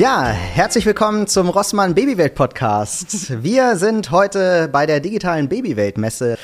[0.00, 3.42] Ja, herzlich willkommen zum Rossmann Babywelt Podcast.
[3.42, 6.38] Wir sind heute bei der digitalen Babywelt Messe.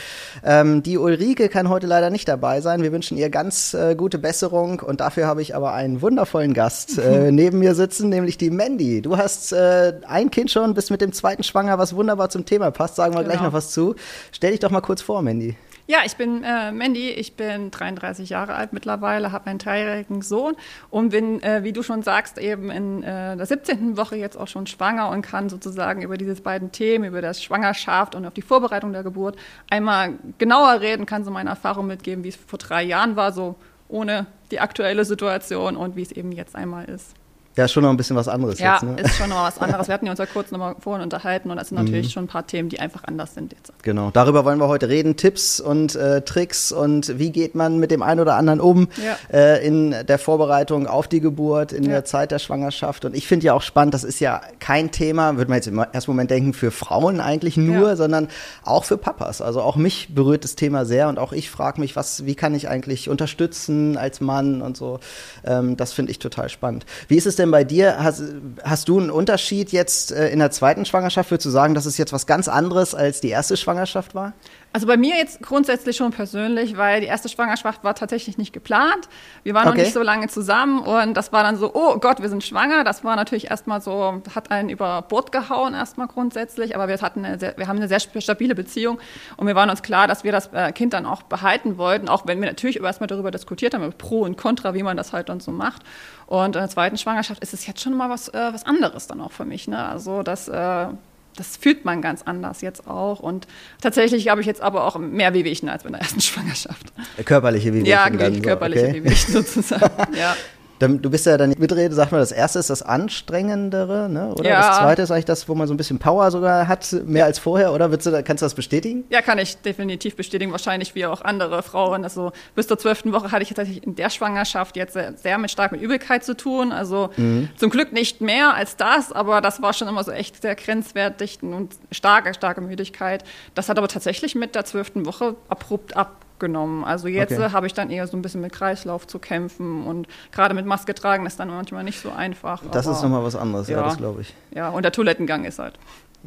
[0.45, 2.83] Ähm, die Ulrike kann heute leider nicht dabei sein.
[2.83, 6.99] Wir wünschen ihr ganz äh, gute Besserung und dafür habe ich aber einen wundervollen Gast
[6.99, 9.01] äh, neben mir sitzen, nämlich die Mandy.
[9.01, 12.71] Du hast äh, ein Kind schon, bist mit dem zweiten schwanger, was wunderbar zum Thema
[12.71, 12.97] passt.
[12.97, 13.31] Sagen wir genau.
[13.31, 13.95] gleich noch was zu.
[14.33, 15.57] Stell dich doch mal kurz vor, Mandy.
[15.89, 20.57] Ja, ich bin äh, Mandy, ich bin 33 Jahre alt mittlerweile, habe einen dreijährigen Sohn
[20.91, 23.97] und bin, äh, wie du schon sagst, eben in äh, der 17.
[23.97, 28.17] Woche jetzt auch schon schwanger und kann sozusagen über diese beiden Themen, über das Schwangerschaft
[28.17, 29.37] und auf die Vorbereitung der Geburt
[29.71, 33.55] einmal genauer reden, kann so meine Erfahrung mitgeben, wie es vor drei Jahren war, so
[33.89, 37.15] ohne die aktuelle Situation und wie es eben jetzt einmal ist.
[37.57, 38.83] Ja, schon noch ein bisschen was anderes ja, jetzt.
[38.83, 39.01] Ja, ne?
[39.01, 39.87] ist schon noch was anderes.
[39.89, 42.11] Wir hatten ja uns ja kurz noch mal vorhin unterhalten und das sind natürlich mhm.
[42.11, 43.73] schon ein paar Themen, die einfach anders sind jetzt.
[43.83, 45.17] Genau, darüber wollen wir heute reden.
[45.17, 49.17] Tipps und äh, Tricks und wie geht man mit dem einen oder anderen um ja.
[49.33, 51.91] äh, in der Vorbereitung auf die Geburt, in ja.
[51.91, 53.07] der Zeit der Schwangerschaft.
[53.07, 55.79] Und ich finde ja auch spannend, das ist ja kein Thema, würde man jetzt im
[55.79, 57.97] ersten Moment denken, für Frauen eigentlich nur, ja.
[57.97, 58.29] sondern
[58.65, 59.41] auch für Papas.
[59.41, 62.55] Also auch mich berührt das Thema sehr und auch ich frage mich, was, wie kann
[62.55, 65.01] ich eigentlich unterstützen als Mann und so.
[65.45, 66.85] Ähm, das finde ich total spannend.
[67.09, 68.03] Wie ist es denn denn bei dir?
[68.03, 68.23] Hast,
[68.63, 71.31] hast du einen Unterschied jetzt äh, in der zweiten Schwangerschaft?
[71.31, 74.35] Würdest du sagen, dass es jetzt was ganz anderes als die erste Schwangerschaft war?
[74.77, 79.09] Also bei mir jetzt grundsätzlich schon persönlich, weil die erste Schwangerschaft war tatsächlich nicht geplant.
[79.43, 79.79] Wir waren okay.
[79.79, 82.85] noch nicht so lange zusammen und das war dann so, oh Gott, wir sind schwanger.
[82.85, 87.25] Das war natürlich erstmal so, hat einen über Bord gehauen erstmal grundsätzlich, aber wir hatten
[87.25, 88.99] eine sehr, wir haben eine sehr stabile Beziehung
[89.39, 92.27] und wir waren uns klar, dass wir das äh, Kind dann auch behalten wollten, auch
[92.27, 95.41] wenn wir natürlich erstmal darüber diskutiert haben, Pro und Contra, wie man das halt dann
[95.41, 95.85] so macht.
[96.27, 99.23] Und in der zweiten Schwangerschaft ist es jetzt schon mal was, äh, was anderes dann
[99.23, 99.69] auch für mich.
[99.69, 99.83] Ne?
[99.83, 100.89] Also das äh,
[101.37, 103.21] das fühlt man ganz anders jetzt auch.
[103.21, 103.47] Und
[103.81, 106.93] tatsächlich habe ich jetzt aber auch mehr Wehwehchen als bei der ersten Schwangerschaft.
[107.25, 107.87] Körperliche Wehwehchen?
[107.87, 109.05] Ja, körperliche okay.
[109.05, 110.15] Wehwehchen sozusagen.
[110.17, 110.37] ja.
[110.79, 114.35] Du bist ja dann Mitrede, sag mal, das erste ist das Anstrengendere, ne?
[114.35, 114.61] Oder ja.
[114.61, 117.39] das zweite ist eigentlich das, wo man so ein bisschen Power sogar hat, mehr als
[117.39, 117.89] vorher, oder?
[117.89, 119.05] Du, kannst du das bestätigen?
[119.09, 122.05] Ja, kann ich definitiv bestätigen, wahrscheinlich wie auch andere Frauen.
[122.05, 125.51] Also bis zur zwölften Woche hatte ich tatsächlich in der Schwangerschaft jetzt sehr, sehr mit
[125.51, 126.73] stark mit Übelkeit zu tun.
[126.73, 127.49] Also mhm.
[127.57, 131.39] zum Glück nicht mehr als das, aber das war schon immer so echt sehr grenzwertig
[131.43, 133.25] und starke, starke Müdigkeit.
[133.55, 136.85] Das hat aber tatsächlich mit der zwölften Woche abrupt ab genommen.
[136.85, 137.53] Also jetzt okay.
[137.53, 140.95] habe ich dann eher so ein bisschen mit Kreislauf zu kämpfen und gerade mit Maske
[140.95, 142.63] tragen ist dann manchmal nicht so einfach.
[142.71, 144.35] Das ist nochmal was anderes, ja, ja das glaube ich.
[144.55, 145.79] Ja, und der Toilettengang ist halt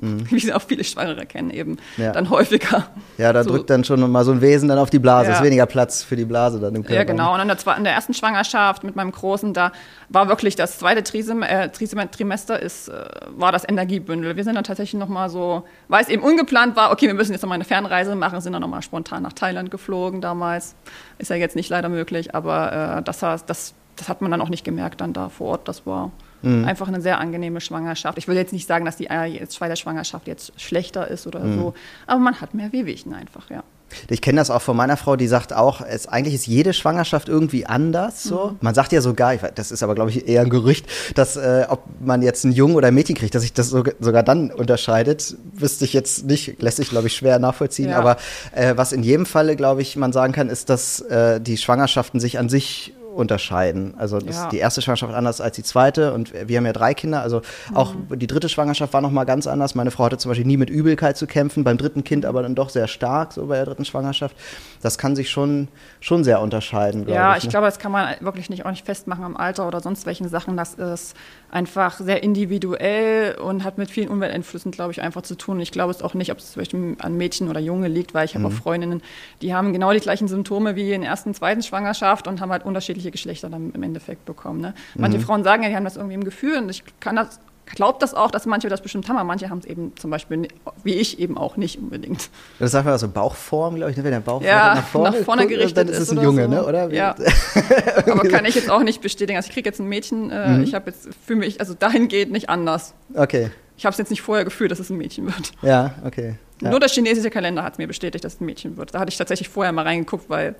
[0.01, 0.25] mhm.
[0.31, 2.11] wie sie auch viele Schwangere kennen, eben ja.
[2.11, 2.87] dann häufiger.
[3.17, 3.51] Ja, da so.
[3.51, 5.29] drückt dann schon mal so ein Wesen dann auf die Blase.
[5.29, 5.37] Ja.
[5.37, 6.95] Ist weniger Platz für die Blase dann im Körper.
[6.95, 7.33] Ja, genau.
[7.33, 9.71] Und in der, in der ersten Schwangerschaft mit meinem Großen, da
[10.09, 13.05] war wirklich das zweite Trisem, äh, Trimester ist, äh,
[13.35, 14.35] war das Energiebündel.
[14.35, 17.31] Wir sind dann tatsächlich noch mal so, weil es eben ungeplant war, okay, wir müssen
[17.31, 20.75] jetzt noch mal eine Fernreise machen, sind dann noch mal spontan nach Thailand geflogen damals.
[21.17, 24.49] Ist ja jetzt nicht leider möglich, aber äh, das, das, das hat man dann auch
[24.49, 25.67] nicht gemerkt dann da vor Ort.
[25.67, 26.11] Das war
[26.41, 26.65] Mhm.
[26.65, 28.17] Einfach eine sehr angenehme Schwangerschaft.
[28.17, 29.07] Ich will jetzt nicht sagen, dass die
[29.47, 31.59] zweite Schwangerschaft jetzt schlechter ist oder mhm.
[31.59, 31.73] so,
[32.07, 33.63] aber man hat mehr Wehwehchen einfach, ja.
[34.09, 37.29] Ich kenne das auch von meiner Frau, die sagt auch, es, eigentlich ist jede Schwangerschaft
[37.29, 38.23] irgendwie anders.
[38.23, 38.51] So.
[38.51, 38.57] Mhm.
[38.61, 40.85] Man sagt ja sogar, ich, das ist aber glaube ich eher ein Gerücht,
[41.15, 43.93] dass äh, ob man jetzt einen Jungen oder ein Mädchen kriegt, dass sich das sogar,
[43.99, 47.89] sogar dann unterscheidet, wüsste ich jetzt nicht, lässt sich glaube ich schwer nachvollziehen.
[47.89, 47.99] Ja.
[47.99, 48.17] Aber
[48.53, 52.19] äh, was in jedem Falle glaube ich man sagen kann, ist, dass äh, die Schwangerschaften
[52.19, 53.93] sich an sich unterscheiden.
[53.97, 54.43] Also das ja.
[54.43, 57.21] ist die erste Schwangerschaft anders als die zweite und wir haben ja drei Kinder.
[57.21, 57.41] Also
[57.73, 58.19] auch mhm.
[58.19, 59.75] die dritte Schwangerschaft war noch mal ganz anders.
[59.75, 62.55] Meine Frau hatte zum Beispiel nie mit Übelkeit zu kämpfen, beim dritten Kind aber dann
[62.55, 64.35] doch sehr stark, so bei der dritten Schwangerschaft.
[64.81, 65.67] Das kann sich schon,
[65.99, 67.31] schon sehr unterscheiden, glaube ja, ich.
[67.31, 67.49] Ja, ich ne?
[67.49, 70.55] glaube, das kann man wirklich nicht auch nicht festmachen am Alter oder sonst welchen Sachen.
[70.57, 71.15] Das ist
[71.51, 75.59] einfach sehr individuell und hat mit vielen Umwelteinflüssen, glaube ich, einfach zu tun.
[75.59, 78.25] Ich glaube es auch nicht, ob es zum Beispiel an Mädchen oder Junge liegt, weil
[78.25, 78.43] ich mhm.
[78.43, 79.01] habe auch Freundinnen,
[79.41, 82.65] die haben genau die gleichen Symptome wie in der ersten, zweiten Schwangerschaft und haben halt
[82.65, 84.61] unterschiedliche Geschlechter dann im Endeffekt bekommen.
[84.61, 84.73] Ne?
[84.95, 85.23] Manche mhm.
[85.23, 87.39] Frauen sagen ja, die haben das irgendwie im Gefühl und ich kann das
[87.75, 90.47] glaube das auch, dass manche das bestimmt haben, aber manche haben es eben zum Beispiel,
[90.83, 92.29] wie ich, eben auch nicht unbedingt.
[92.57, 94.03] Das sagt man so Bauchform, glaube ich, ne?
[94.03, 96.43] wenn der Bauch ja, nach vorne, nach vorne guckt, gerichtet dann ist es ein Junge,
[96.45, 96.49] so.
[96.49, 96.65] ne?
[96.65, 96.91] oder?
[96.91, 97.15] Ja.
[98.07, 99.37] aber kann ich jetzt auch nicht bestätigen.
[99.37, 100.63] Also ich kriege jetzt ein Mädchen, äh, mhm.
[100.63, 102.93] ich habe jetzt für mich, also dahin geht nicht anders.
[103.13, 103.51] Okay.
[103.77, 105.53] Ich habe es jetzt nicht vorher gefühlt, dass es ein Mädchen wird.
[105.61, 106.35] Ja, okay.
[106.61, 106.71] Ja.
[106.71, 108.93] Nur der chinesische Kalender hat es mir bestätigt, dass es ein Mädchen wird.
[108.93, 110.55] Da hatte ich tatsächlich vorher mal reingeguckt, weil,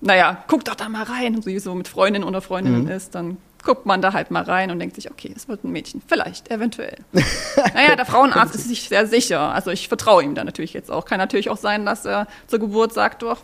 [0.00, 2.90] naja, guck doch da mal rein, so wie so mit Freundinnen oder Freundinnen mhm.
[2.90, 5.72] ist, dann guckt man da halt mal rein und denkt sich, okay, es wird ein
[5.72, 6.00] Mädchen.
[6.06, 6.96] Vielleicht, eventuell.
[7.74, 9.52] naja, der Frauenarzt ist sich sehr sicher.
[9.52, 11.04] Also ich vertraue ihm da natürlich jetzt auch.
[11.04, 13.40] Kann natürlich auch sein, dass er zur Geburt sagt, doch,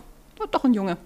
[0.52, 0.96] doch ein Junge.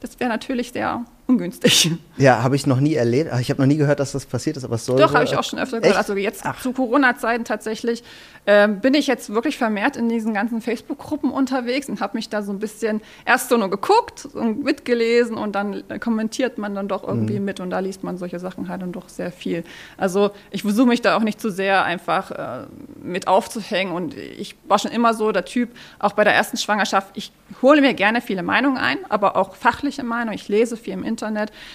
[0.00, 1.92] Das wäre natürlich sehr ungünstig.
[2.16, 3.30] Ja, habe ich noch nie erlebt.
[3.40, 4.98] Ich habe noch nie gehört, dass das passiert ist, aber es soll.
[4.98, 5.96] Doch, habe ich auch schon öfter gehört.
[5.96, 6.08] Echt?
[6.08, 6.60] Also jetzt Ach.
[6.60, 8.02] zu Corona-Zeiten tatsächlich
[8.46, 12.42] äh, bin ich jetzt wirklich vermehrt in diesen ganzen Facebook-Gruppen unterwegs und habe mich da
[12.42, 17.06] so ein bisschen erst so nur geguckt und mitgelesen und dann kommentiert man dann doch
[17.06, 17.44] irgendwie mhm.
[17.44, 19.64] mit und da liest man solche Sachen halt dann doch sehr viel.
[19.98, 22.66] Also ich versuche mich da auch nicht zu sehr einfach äh,
[23.02, 27.10] mit aufzuhängen und ich war schon immer so der Typ, auch bei der ersten Schwangerschaft,
[27.14, 27.32] ich
[27.62, 30.34] hole mir gerne viele Meinungen ein, aber auch fachliche Meinungen.
[30.34, 31.17] Ich lese viel im Internet.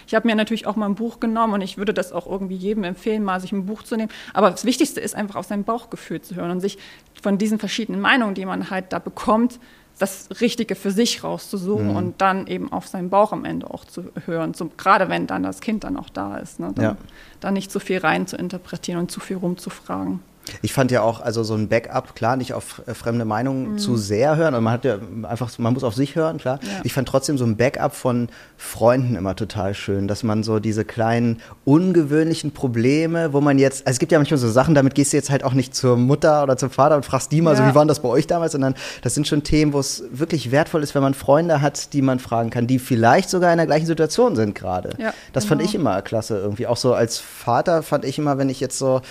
[0.07, 2.55] Ich habe mir natürlich auch mal ein Buch genommen und ich würde das auch irgendwie
[2.55, 4.11] jedem empfehlen, mal sich ein Buch zu nehmen.
[4.33, 6.77] Aber das Wichtigste ist einfach auf sein Bauchgefühl zu hören und sich
[7.21, 9.59] von diesen verschiedenen Meinungen, die man halt da bekommt,
[9.99, 11.95] das Richtige für sich rauszusuchen mhm.
[11.95, 15.43] und dann eben auf seinen Bauch am Ende auch zu hören, so, gerade wenn dann
[15.43, 16.59] das Kind dann auch da ist.
[16.59, 16.71] Ne?
[16.73, 16.97] Dann, ja.
[17.39, 20.19] da nicht zu viel rein zu interpretieren und zu viel rumzufragen.
[20.61, 23.77] Ich fand ja auch, also so ein Backup, klar, nicht auf äh, fremde Meinungen mhm.
[23.77, 24.55] zu sehr hören.
[24.55, 26.59] Und man hat ja einfach, man muss auf sich hören, klar.
[26.61, 26.69] Ja.
[26.83, 30.85] Ich fand trotzdem so ein Backup von Freunden immer total schön, dass man so diese
[30.85, 35.13] kleinen, ungewöhnlichen Probleme, wo man jetzt, also es gibt ja manchmal so Sachen, damit gehst
[35.13, 37.57] du jetzt halt auch nicht zur Mutter oder zum Vater und fragst die mal, ja.
[37.57, 40.51] so wie war das bei euch damals, sondern das sind schon Themen, wo es wirklich
[40.51, 43.65] wertvoll ist, wenn man Freunde hat, die man fragen kann, die vielleicht sogar in der
[43.65, 44.95] gleichen Situation sind gerade.
[44.97, 45.49] Ja, das genau.
[45.49, 46.67] fand ich immer klasse irgendwie.
[46.67, 49.01] Auch so als Vater fand ich immer, wenn ich jetzt so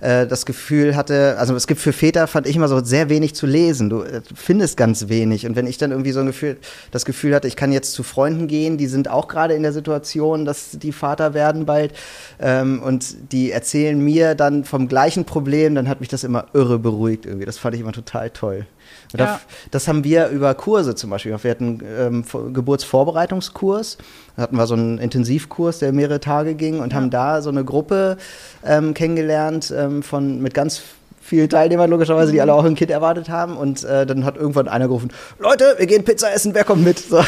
[0.00, 3.34] äh, das Gefühl hatte, also es gibt für Väter, fand ich immer so sehr wenig
[3.34, 3.90] zu lesen.
[3.90, 5.46] Du äh, findest ganz wenig.
[5.46, 6.56] Und wenn ich dann irgendwie so ein Gefühl,
[6.90, 9.72] das Gefühl hatte, ich kann jetzt zu Freunden gehen, die sind auch gerade in der
[9.72, 11.92] Situation, dass die Vater werden bald
[12.40, 16.78] ähm, und die erzählen mir dann vom gleichen Problem, dann hat mich das immer irre
[16.78, 17.46] beruhigt irgendwie.
[17.46, 18.66] Das fand ich immer total toll.
[19.18, 19.40] Ja.
[19.70, 21.36] Das, haben wir über Kurse zum Beispiel.
[21.40, 23.98] Wir hatten ähm, Geburtsvorbereitungskurs,
[24.36, 26.96] da hatten wir so einen Intensivkurs, der mehrere Tage ging und ja.
[26.96, 28.16] haben da so eine Gruppe
[28.64, 30.82] ähm, kennengelernt ähm, von mit ganz
[31.24, 33.56] vielen Teilnehmern logischerweise, die alle auch ein Kind erwartet haben.
[33.56, 36.98] Und äh, dann hat irgendwann einer gerufen, Leute, wir gehen Pizza essen, wer kommt mit?
[36.98, 37.22] So.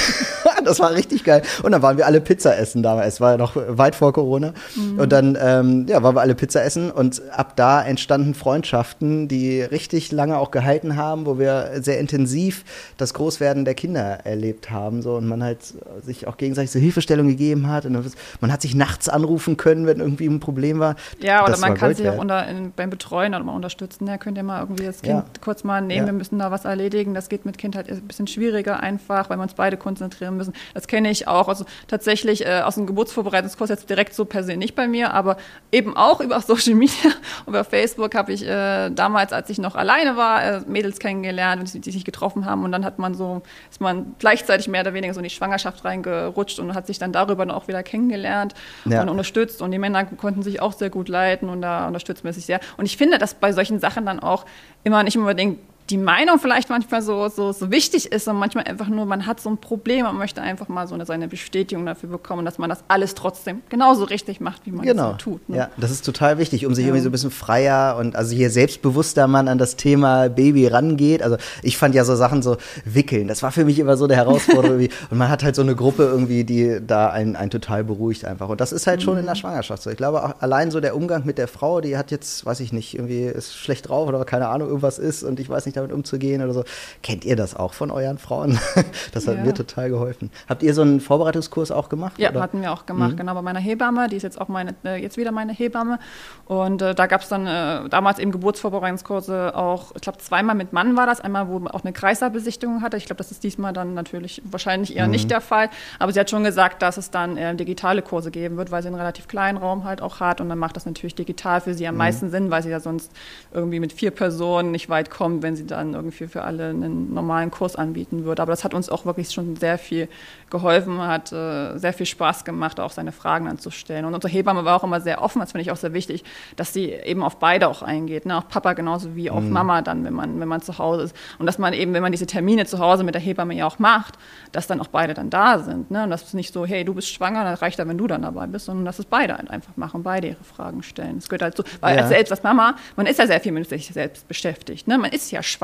[0.64, 1.42] das war richtig geil.
[1.62, 3.14] Und dann waren wir alle Pizza essen damals.
[3.14, 4.52] Es war ja noch weit vor Corona.
[4.74, 4.98] Mhm.
[4.98, 9.62] Und dann ähm, ja, waren wir alle Pizza essen und ab da entstanden Freundschaften, die
[9.62, 12.64] richtig lange auch gehalten haben, wo wir sehr intensiv
[12.96, 15.02] das Großwerden der Kinder erlebt haben.
[15.02, 15.16] So.
[15.16, 15.58] Und man halt
[16.04, 17.86] sich auch gegenseitig so Hilfestellung gegeben hat.
[17.86, 17.96] Und
[18.40, 20.96] man hat sich nachts anrufen können, wenn irgendwie ein Problem war.
[21.20, 24.06] Ja, oder das man kann sich auch unter, in, beim Betreuen oder mal unterstützen unterstützen.
[24.06, 25.24] Ja, könnt ihr mal irgendwie das Kind ja.
[25.40, 26.06] kurz mal nehmen, ja.
[26.06, 27.14] wir müssen da was erledigen.
[27.14, 30.45] Das geht mit Kind halt ein bisschen schwieriger einfach, weil wir uns beide konzentrieren müssen.
[30.74, 31.48] Das kenne ich auch.
[31.48, 35.36] Also tatsächlich äh, aus dem Geburtsvorbereitungskurs jetzt direkt so per se nicht bei mir, aber
[35.70, 37.12] eben auch über Social Media,
[37.46, 41.80] über Facebook habe ich äh, damals, als ich noch alleine war, äh, Mädels kennengelernt, die,
[41.80, 45.14] die sich getroffen haben und dann hat man so, ist man gleichzeitig mehr oder weniger
[45.14, 48.54] so in die Schwangerschaft reingerutscht und hat sich dann darüber dann auch wieder kennengelernt
[48.84, 49.02] ja.
[49.02, 52.32] und unterstützt und die Männer konnten sich auch sehr gut leiten und da unterstützt man
[52.32, 52.60] sich sehr.
[52.76, 54.46] Und ich finde, dass bei solchen solchen Sachen dann auch
[54.84, 55.58] immer nicht unbedingt
[55.90, 59.40] die Meinung vielleicht manchmal so, so, so wichtig ist und manchmal einfach nur, man hat
[59.40, 62.68] so ein Problem und möchte einfach mal so eine, seine Bestätigung dafür bekommen, dass man
[62.68, 65.12] das alles trotzdem genauso richtig macht, wie man genau.
[65.12, 65.48] das tut.
[65.48, 65.58] Ne?
[65.58, 66.88] Ja, das ist total wichtig, um sich ja.
[66.88, 71.22] irgendwie so ein bisschen freier und also hier selbstbewusster man an das Thema Baby rangeht.
[71.22, 74.16] Also ich fand ja so Sachen so wickeln, das war für mich immer so eine
[74.16, 74.76] Herausforderung.
[75.10, 78.48] und man hat halt so eine Gruppe irgendwie, die da einen, einen total beruhigt einfach.
[78.48, 79.20] Und das ist halt schon mhm.
[79.20, 79.90] in der Schwangerschaft so.
[79.90, 82.72] Ich glaube auch allein so der Umgang mit der Frau, die hat jetzt, weiß ich
[82.72, 85.92] nicht, irgendwie ist schlecht drauf oder keine Ahnung, irgendwas ist und ich weiß nicht, damit
[85.92, 86.64] umzugehen oder so.
[87.02, 88.58] Kennt ihr das auch von euren Frauen?
[89.12, 89.44] Das hat ja.
[89.44, 90.30] mir total geholfen.
[90.48, 92.18] Habt ihr so einen Vorbereitungskurs auch gemacht?
[92.18, 92.40] Ja, oder?
[92.40, 93.16] hatten wir auch gemacht, mhm.
[93.16, 94.08] genau, bei meiner Hebamme.
[94.08, 95.98] Die ist jetzt auch meine, äh, jetzt wieder meine Hebamme.
[96.46, 100.72] Und äh, da gab es dann äh, damals eben Geburtsvorbereitungskurse auch, ich glaube, zweimal mit
[100.72, 101.20] Mann war das.
[101.20, 102.96] Einmal, wo man auch eine Kreissaalbesichtigung hatte.
[102.96, 105.12] Ich glaube, das ist diesmal dann natürlich wahrscheinlich eher mhm.
[105.12, 105.70] nicht der Fall.
[105.98, 108.88] Aber sie hat schon gesagt, dass es dann äh, digitale Kurse geben wird, weil sie
[108.88, 110.40] einen relativ kleinen Raum halt auch hat.
[110.40, 111.98] Und dann macht das natürlich digital für sie am mhm.
[111.98, 113.12] meisten Sinn, weil sie ja sonst
[113.52, 117.50] irgendwie mit vier Personen nicht weit kommt, wenn sie dann irgendwie für alle einen normalen
[117.50, 118.42] Kurs anbieten würde.
[118.42, 120.08] Aber das hat uns auch wirklich schon sehr viel
[120.50, 124.04] geholfen, hat äh, sehr viel Spaß gemacht, auch seine Fragen anzustellen.
[124.04, 126.24] Und unsere Hebamme war auch immer sehr offen, das finde ich auch sehr wichtig,
[126.56, 128.38] dass sie eben auf beide auch eingeht, ne?
[128.38, 129.50] auch Papa genauso wie auf mhm.
[129.50, 131.16] Mama dann, wenn man, wenn man zu Hause ist.
[131.38, 133.78] Und dass man eben, wenn man diese Termine zu Hause mit der Hebamme ja auch
[133.78, 134.14] macht,
[134.52, 135.90] dass dann auch beide dann da sind.
[135.90, 136.04] Ne?
[136.04, 138.22] Und das ist nicht so, hey, du bist schwanger, dann reicht dann, wenn du dann
[138.22, 141.16] dabei bist, sondern dass es beide halt einfach machen, beide ihre Fragen stellen.
[141.16, 142.02] Das gehört halt so, weil ja.
[142.02, 144.86] als selbst als Mama, man ist ja sehr viel mit sich selbst beschäftigt.
[144.86, 144.98] Ne?
[144.98, 145.55] Man ist ja schwanger.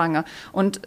[0.52, 0.80] Und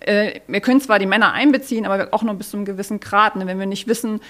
[0.00, 3.36] äh, wir können zwar die Männer einbeziehen, aber auch nur bis zu einem gewissen Grad.
[3.36, 3.46] Ne?
[3.46, 4.20] Wenn wir nicht wissen,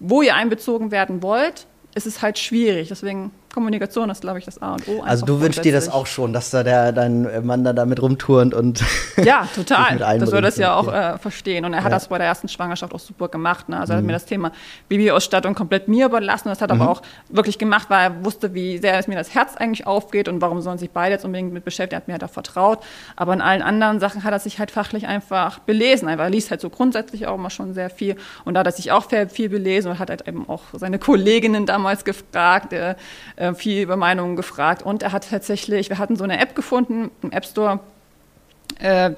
[0.00, 2.88] wo ihr einbezogen werden wollt, ist es halt schwierig.
[2.88, 5.02] Deswegen Kommunikation ist, glaube ich, das A und O.
[5.02, 8.54] Also du wünschst dir das auch schon, dass da der, dein Mann da damit rumturnt
[8.54, 8.82] und
[9.24, 9.98] Ja, total.
[9.98, 11.64] das würde das ja auch äh, verstehen.
[11.64, 11.96] Und er hat ja.
[11.96, 13.68] das bei der ersten Schwangerschaft auch super gemacht.
[13.68, 13.78] Ne?
[13.78, 14.08] Also er hat mhm.
[14.08, 14.52] mir das Thema
[14.88, 16.48] Babyausstattung komplett mir überlassen.
[16.48, 16.82] Das hat er mhm.
[16.82, 20.28] aber auch wirklich gemacht, weil er wusste, wie sehr es mir das Herz eigentlich aufgeht
[20.28, 21.96] und warum sollen sich beide jetzt unbedingt mit beschäftigen.
[21.96, 22.80] Er hat mir halt da vertraut.
[23.16, 26.08] Aber in allen anderen Sachen hat er sich halt fachlich einfach belesen.
[26.08, 28.16] Er liest halt so grundsätzlich auch immer schon sehr viel.
[28.44, 31.66] Und da hat er sich auch viel belesen und hat halt eben auch seine Kolleginnen
[31.66, 32.72] damals gefragt.
[32.72, 32.94] Äh,
[33.38, 34.82] äh, viel über Meinungen gefragt.
[34.82, 37.80] Und er hat tatsächlich, wir hatten so eine App gefunden im App Store,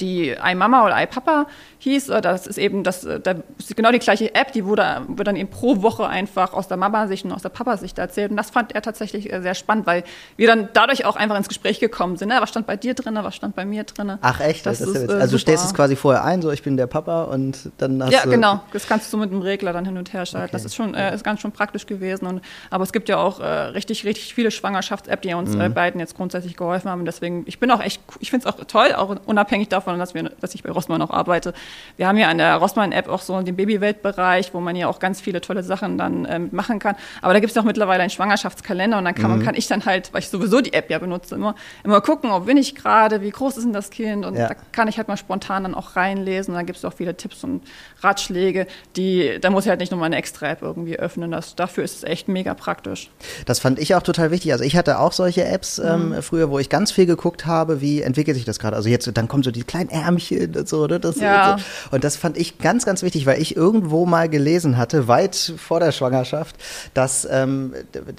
[0.01, 1.47] die iMama oder iPapa
[1.81, 2.11] hieß.
[2.11, 5.25] Äh, das ist eben das, äh, das ist genau die gleiche App, die wurde, wurde
[5.25, 8.31] dann eben pro Woche einfach aus der Mama-Sicht und aus der Papa-Sicht erzählt.
[8.31, 10.05] Und das fand er tatsächlich sehr spannend, weil
[10.37, 12.29] wir dann dadurch auch einfach ins Gespräch gekommen sind.
[12.29, 12.37] Ne?
[12.41, 14.19] Was stand bei dir drin, was stand bei mir drin?
[14.21, 14.67] Ach echt?
[14.67, 16.87] Das, das ist, ist, also du stellst es quasi vorher ein, so ich bin der
[16.87, 18.61] Papa und dann hast Ja, du genau.
[18.73, 20.47] Das kannst du mit dem Regler dann hin und her schalten.
[20.47, 20.53] Okay.
[20.53, 22.27] Das ist schon äh, ist ganz schon praktisch gewesen.
[22.27, 25.61] Und, aber es gibt ja auch äh, richtig, richtig viele Schwangerschafts-App, die uns mhm.
[25.61, 27.01] äh, beiden jetzt grundsätzlich geholfen haben.
[27.01, 30.15] Und deswegen, ich bin auch echt, ich finde es auch toll, auch unabhängig davon, dass,
[30.15, 31.55] wir, dass ich bei Rossmann auch arbeite.
[31.97, 35.21] Wir haben ja an der Rossmann-App auch so den Babyweltbereich, wo man ja auch ganz
[35.21, 36.97] viele tolle Sachen dann ähm, machen kann.
[37.23, 39.39] Aber da gibt es auch mittlerweile einen Schwangerschaftskalender und dann kann, mhm.
[39.39, 41.55] man, kann ich dann halt, weil ich sowieso die App ja benutze, immer,
[41.85, 44.49] immer gucken, ob bin ich gerade, wie groß ist denn das Kind und ja.
[44.49, 46.53] da kann ich halt mal spontan dann auch reinlesen.
[46.53, 47.63] Und dann gibt es auch viele Tipps und
[48.01, 48.67] Ratschläge,
[48.97, 51.31] die, da muss ich halt nicht nochmal eine extra App irgendwie öffnen.
[51.31, 53.09] Das, dafür ist es echt mega praktisch.
[53.47, 54.51] Das fand ich auch total wichtig.
[54.51, 56.23] Also ich hatte auch solche Apps ähm, mhm.
[56.23, 58.75] früher, wo ich ganz viel geguckt habe, wie entwickelt sich das gerade.
[58.75, 61.01] Also jetzt, dann kommen so die kleinen Ärmchen und so, ne?
[61.01, 61.55] Das, ja.
[61.55, 61.65] und, so.
[61.93, 65.81] und das fand ich ganz, ganz wichtig, weil ich irgendwo mal gelesen hatte, weit vor
[65.81, 66.57] der Schwangerschaft,
[66.93, 67.73] dass, ähm,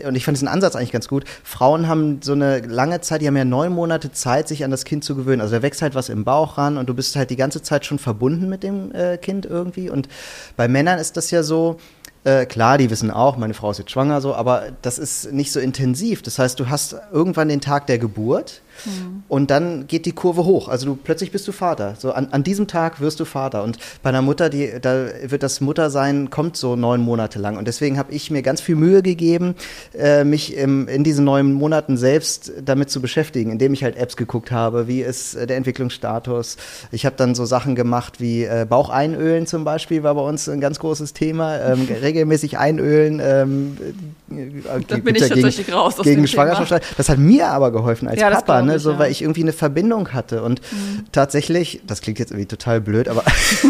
[0.06, 3.28] und ich fand diesen Ansatz eigentlich ganz gut, Frauen haben so eine lange Zeit, die
[3.28, 5.42] haben ja neun Monate Zeit, sich an das Kind zu gewöhnen.
[5.42, 7.86] Also da wächst halt was im Bauch ran und du bist halt die ganze Zeit
[7.86, 9.90] schon verbunden mit dem äh, Kind irgendwie.
[9.90, 10.08] Und
[10.56, 11.78] bei Männern ist das ja so,
[12.24, 15.52] äh, klar, die wissen auch, meine Frau ist jetzt schwanger, so, aber das ist nicht
[15.52, 16.22] so intensiv.
[16.22, 19.24] Das heißt, du hast irgendwann den Tag der Geburt Mhm.
[19.28, 20.68] Und dann geht die Kurve hoch.
[20.68, 21.96] Also du plötzlich bist du Vater.
[21.98, 23.64] So an, an diesem Tag wirst du Vater.
[23.64, 27.58] Und bei einer Mutter, die, da wird das Muttersein kommt so neun Monate lang.
[27.58, 29.56] Und deswegen habe ich mir ganz viel Mühe gegeben,
[29.98, 34.18] äh, mich im, in diesen neun Monaten selbst damit zu beschäftigen, indem ich halt Apps
[34.18, 36.58] geguckt habe, wie ist äh, der Entwicklungsstatus.
[36.92, 40.48] Ich habe dann so Sachen gemacht wie äh, Bauch einölen zum Beispiel, war bei uns
[40.50, 41.60] ein ganz großes Thema.
[41.60, 43.22] Ähm, regelmäßig einölen.
[43.24, 43.78] Ähm,
[44.88, 46.84] da bin ich tatsächlich gegen, raus aus gegen Schwangerschaft.
[46.98, 48.80] Das hat mir aber geholfen als ja, Papa, ne?
[48.80, 49.00] so, ja.
[49.00, 50.44] weil ich irgendwie eine Verbindung hatte.
[50.44, 51.06] Und mhm.
[51.12, 53.24] tatsächlich, das klingt jetzt irgendwie total blöd, aber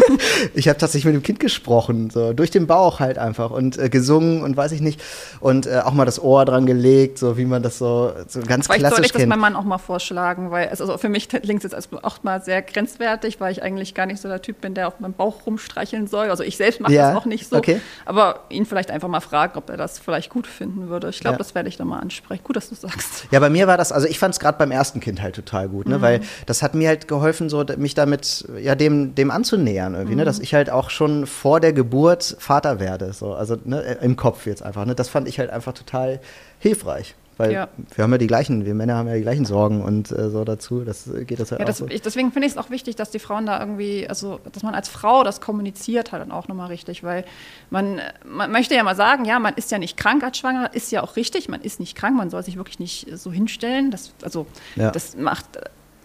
[0.54, 3.88] ich habe tatsächlich mit dem Kind gesprochen, so durch den Bauch halt einfach und äh,
[3.88, 5.00] gesungen und weiß ich nicht.
[5.40, 8.66] Und äh, auch mal das Ohr dran gelegt, so wie man das so, so ganz
[8.66, 9.22] Vielleicht klassisch soll ich kennt.
[9.22, 12.22] das meinem Mann auch mal vorschlagen, weil es also für mich klingt es jetzt auch
[12.22, 15.14] mal sehr grenzwertig, weil ich eigentlich gar nicht so der Typ bin, der auf meinem
[15.14, 16.30] Bauch rumstreicheln soll.
[16.30, 17.12] Also ich selbst mache ja.
[17.12, 17.56] das auch nicht so.
[17.56, 17.80] Okay.
[18.04, 21.08] Aber ihn vielleicht einfach mal fragen, ob er das vielleicht gut finden würde.
[21.10, 21.38] Ich glaube, ja.
[21.38, 22.42] das werde ich dann mal ansprechen.
[22.44, 23.26] Gut, dass du sagst.
[23.30, 25.68] Ja, bei mir war das, also ich fand es gerade beim ersten Kind halt total
[25.68, 25.98] gut, ne?
[25.98, 26.02] Mhm.
[26.02, 30.16] weil das hat mir halt geholfen, so mich damit ja dem dem anzunähern irgendwie, ne?
[30.16, 30.18] mhm.
[30.20, 30.24] ne?
[30.24, 33.80] dass ich halt auch schon vor der Geburt Vater werde, so also ne?
[34.00, 34.84] im Kopf jetzt einfach.
[34.84, 34.94] Ne?
[34.94, 36.20] Das fand ich halt einfach total
[36.58, 37.14] hilfreich.
[37.42, 37.68] Weil ja.
[37.94, 40.44] wir haben ja die gleichen, wir Männer haben ja die gleichen Sorgen und äh, so
[40.44, 40.84] dazu.
[40.84, 41.88] Das geht das halt ja, das, so.
[41.88, 44.74] ich, deswegen finde ich es auch wichtig, dass die Frauen da irgendwie, also dass man
[44.74, 47.24] als Frau das kommuniziert halt dann auch nochmal richtig, weil
[47.70, 50.92] man, man möchte ja mal sagen, ja, man ist ja nicht krank als Schwanger, ist
[50.92, 53.90] ja auch richtig, man ist nicht krank, man soll sich wirklich nicht so hinstellen.
[53.90, 54.46] Das, also
[54.76, 54.92] ja.
[54.92, 55.46] das macht,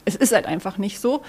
[0.05, 1.21] es ist halt einfach nicht so.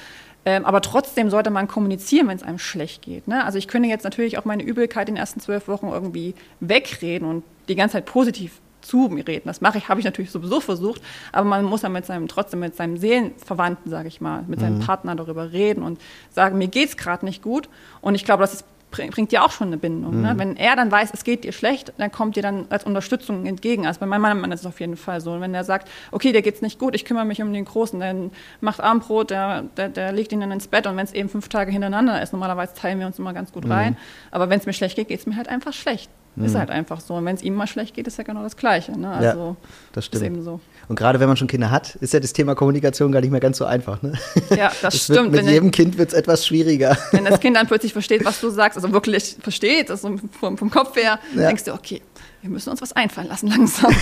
[0.47, 3.29] Ähm, aber trotzdem sollte man kommunizieren, wenn es einem schlecht geht.
[3.29, 3.45] Ne?
[3.45, 7.29] Also ich könnte jetzt natürlich auch meine Übelkeit in den ersten zwölf Wochen irgendwie wegreden
[7.29, 9.45] und die ganze Zeit positiv zu mir reden.
[9.47, 12.61] Das mache ich, habe ich natürlich sowieso versucht, aber man muss ja mit seinem, trotzdem
[12.61, 14.87] mit seinem Seelenverwandten, sage ich mal, mit seinem mhm.
[14.87, 17.68] Partner darüber reden und sagen, mir geht es gerade nicht gut.
[18.00, 20.12] Und ich glaube, das ist, bringt ja auch schon eine Bindung.
[20.12, 20.16] Ne?
[20.16, 20.23] Mhm.
[20.23, 20.38] Ne?
[20.38, 23.87] Wenn er dann weiß, es geht dir schlecht, dann kommt dir dann als Unterstützung entgegen.
[23.87, 25.33] Also bei meinem Mann ist es auf jeden Fall so.
[25.33, 28.00] Und wenn er sagt, okay, dir geht's nicht gut, ich kümmere mich um den Großen,
[28.00, 28.30] dann
[28.62, 31.50] macht Armbrot, der, der, der legt ihn dann ins Bett und wenn es eben fünf
[31.50, 33.73] Tage hintereinander ist, normalerweise teilen wir uns immer ganz gut mhm.
[33.73, 33.97] rein.
[34.30, 36.11] Aber wenn es mir schlecht geht, geht es mir halt einfach schlecht.
[36.38, 36.47] Mhm.
[36.47, 37.14] Ist halt einfach so.
[37.14, 38.99] Und wenn es ihm mal schlecht geht, ist ja genau das Gleiche.
[38.99, 39.11] Ne?
[39.11, 39.57] Also, ja,
[39.92, 40.23] das stimmt.
[40.23, 40.61] Ist eben so.
[40.88, 43.40] Und gerade wenn man schon Kinder hat, ist ja das Thema Kommunikation gar nicht mehr
[43.40, 44.02] ganz so einfach.
[44.02, 44.12] Ne?
[44.50, 45.33] Ja, das, das stimmt.
[45.33, 46.97] Mit jedem Kind wird es etwas schwieriger.
[47.12, 50.71] Wenn das Kind dann plötzlich versteht, was du sagst, also wirklich versteht, also vom, vom
[50.71, 51.47] Kopf her, ja.
[51.49, 52.02] denkst du, okay,
[52.42, 53.92] wir müssen uns was einfallen lassen langsam.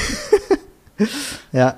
[1.52, 1.76] ja,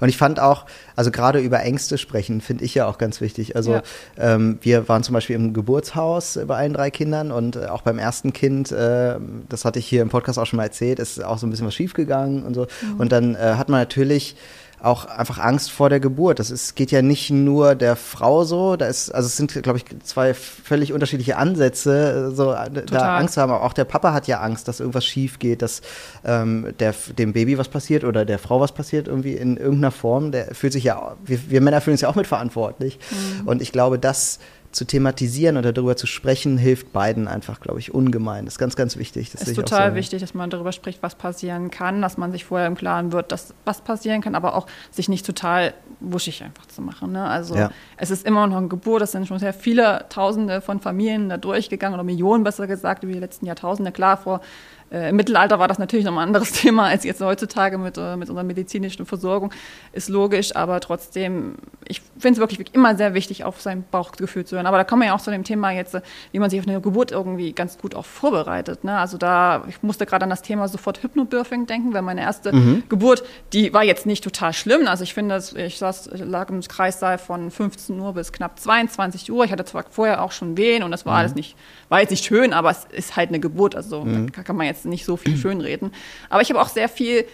[0.00, 3.56] und ich fand auch, also gerade über Ängste sprechen, finde ich ja auch ganz wichtig.
[3.56, 3.82] Also ja.
[4.16, 7.98] ähm, wir waren zum Beispiel im Geburtshaus bei allen drei Kindern und äh, auch beim
[7.98, 9.16] ersten Kind, äh,
[9.48, 11.66] das hatte ich hier im Podcast auch schon mal erzählt, ist auch so ein bisschen
[11.66, 12.66] was schiefgegangen und so.
[12.82, 13.00] Mhm.
[13.00, 14.36] Und dann äh, hat man natürlich
[14.80, 16.38] auch einfach Angst vor der Geburt.
[16.38, 19.78] Das ist, geht ja nicht nur der Frau so, da ist, also es sind, glaube
[19.78, 22.84] ich, zwei völlig unterschiedliche Ansätze, so Total.
[22.86, 23.52] da Angst zu haben.
[23.52, 25.82] Aber auch der Papa hat ja Angst, dass irgendwas schief geht, dass
[26.24, 30.30] ähm, der, dem Baby was passiert oder der Frau was passiert, irgendwie in irgendeiner Form.
[30.30, 32.98] Der fühlt sich ja, wir, wir Männer fühlen uns ja auch mitverantwortlich.
[33.10, 33.48] Mhm.
[33.48, 34.38] Und ich glaube, dass
[34.70, 38.44] zu thematisieren oder darüber zu sprechen, hilft beiden einfach, glaube ich, ungemein.
[38.44, 39.30] Das ist ganz, ganz wichtig.
[39.34, 39.96] Es ist total so.
[39.96, 43.32] wichtig, dass man darüber spricht, was passieren kann, dass man sich vorher im Klaren wird,
[43.32, 47.12] dass was passieren kann, aber auch sich nicht total wuschig einfach zu machen.
[47.12, 47.24] Ne?
[47.24, 47.70] Also ja.
[47.96, 51.38] es ist immer noch eine Geburt, es sind schon sehr viele Tausende von Familien da
[51.38, 53.90] durchgegangen oder Millionen besser gesagt über die letzten Jahrtausende.
[53.90, 54.40] Klar, vor
[54.90, 58.16] äh, Im Mittelalter war das natürlich noch ein anderes Thema als jetzt heutzutage mit, äh,
[58.16, 59.52] mit unserer medizinischen Versorgung,
[59.92, 64.56] ist logisch, aber trotzdem, ich finde es wirklich, immer sehr wichtig, auf sein Bauchgefühl zu
[64.56, 64.66] hören.
[64.66, 66.00] Aber da kommen wir ja auch zu dem Thema jetzt, äh,
[66.32, 68.84] wie man sich auf eine Geburt irgendwie ganz gut auch vorbereitet.
[68.84, 68.96] Ne?
[68.96, 72.84] Also da, ich musste gerade an das Thema sofort Hypnobirthing denken, weil meine erste mhm.
[72.88, 74.86] Geburt, die war jetzt nicht total schlimm.
[74.86, 79.44] Also ich finde, ich saß, lag im Kreissaal von 15 Uhr bis knapp 22 Uhr.
[79.44, 81.18] Ich hatte zwar vorher auch schon Wehen und das war mhm.
[81.18, 81.56] alles nicht,
[81.88, 83.76] war jetzt nicht schön, aber es ist halt eine Geburt.
[83.76, 84.32] Also mhm.
[84.32, 85.92] da kann man jetzt jetzt nicht so viel schönreden.
[86.28, 87.24] Aber ich habe auch sehr viel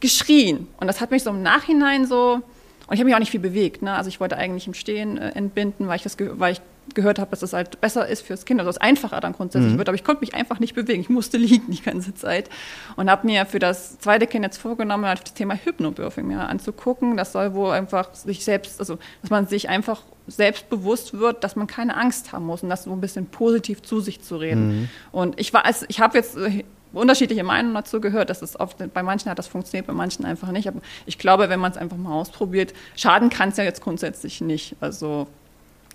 [0.00, 0.68] geschrien.
[0.78, 2.40] Und das hat mich so im Nachhinein so.
[2.86, 3.82] Und ich habe mich auch nicht viel bewegt.
[3.82, 3.94] Ne?
[3.94, 6.60] Also ich wollte eigentlich im Stehen äh, entbinden, weil ich, das weil ich
[6.92, 9.78] gehört habe, dass das halt besser ist fürs Kind, also es einfacher dann grundsätzlich mhm.
[9.78, 9.88] wird.
[9.88, 11.00] Aber ich konnte mich einfach nicht bewegen.
[11.00, 12.50] Ich musste liegen die ganze Zeit.
[12.96, 17.16] Und habe mir für das zweite Kind jetzt vorgenommen, halt das Thema Hypnobirthing mir anzugucken.
[17.16, 21.66] Das soll wohl einfach sich selbst, also dass man sich einfach selbstbewusst wird, dass man
[21.66, 24.68] keine Angst haben muss und das so ein bisschen positiv zu sich zu reden.
[24.68, 24.88] Mhm.
[25.12, 26.64] Und ich war, also ich habe jetzt äh,
[27.00, 28.30] unterschiedliche Meinungen dazu gehört.
[28.30, 30.68] Das ist oft, bei manchen hat das funktioniert, bei manchen einfach nicht.
[30.68, 34.40] Aber ich glaube, wenn man es einfach mal ausprobiert, schaden kann es ja jetzt grundsätzlich
[34.40, 34.76] nicht.
[34.80, 35.26] Also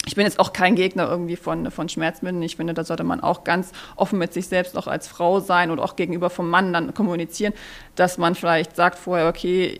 [0.05, 2.41] ich bin jetzt auch kein Gegner irgendwie von, von Schmerzmitteln.
[2.41, 5.71] Ich finde, da sollte man auch ganz offen mit sich selbst auch als Frau sein
[5.71, 7.53] oder auch gegenüber vom Mann dann kommunizieren,
[7.95, 9.77] dass man vielleicht sagt vorher, okay,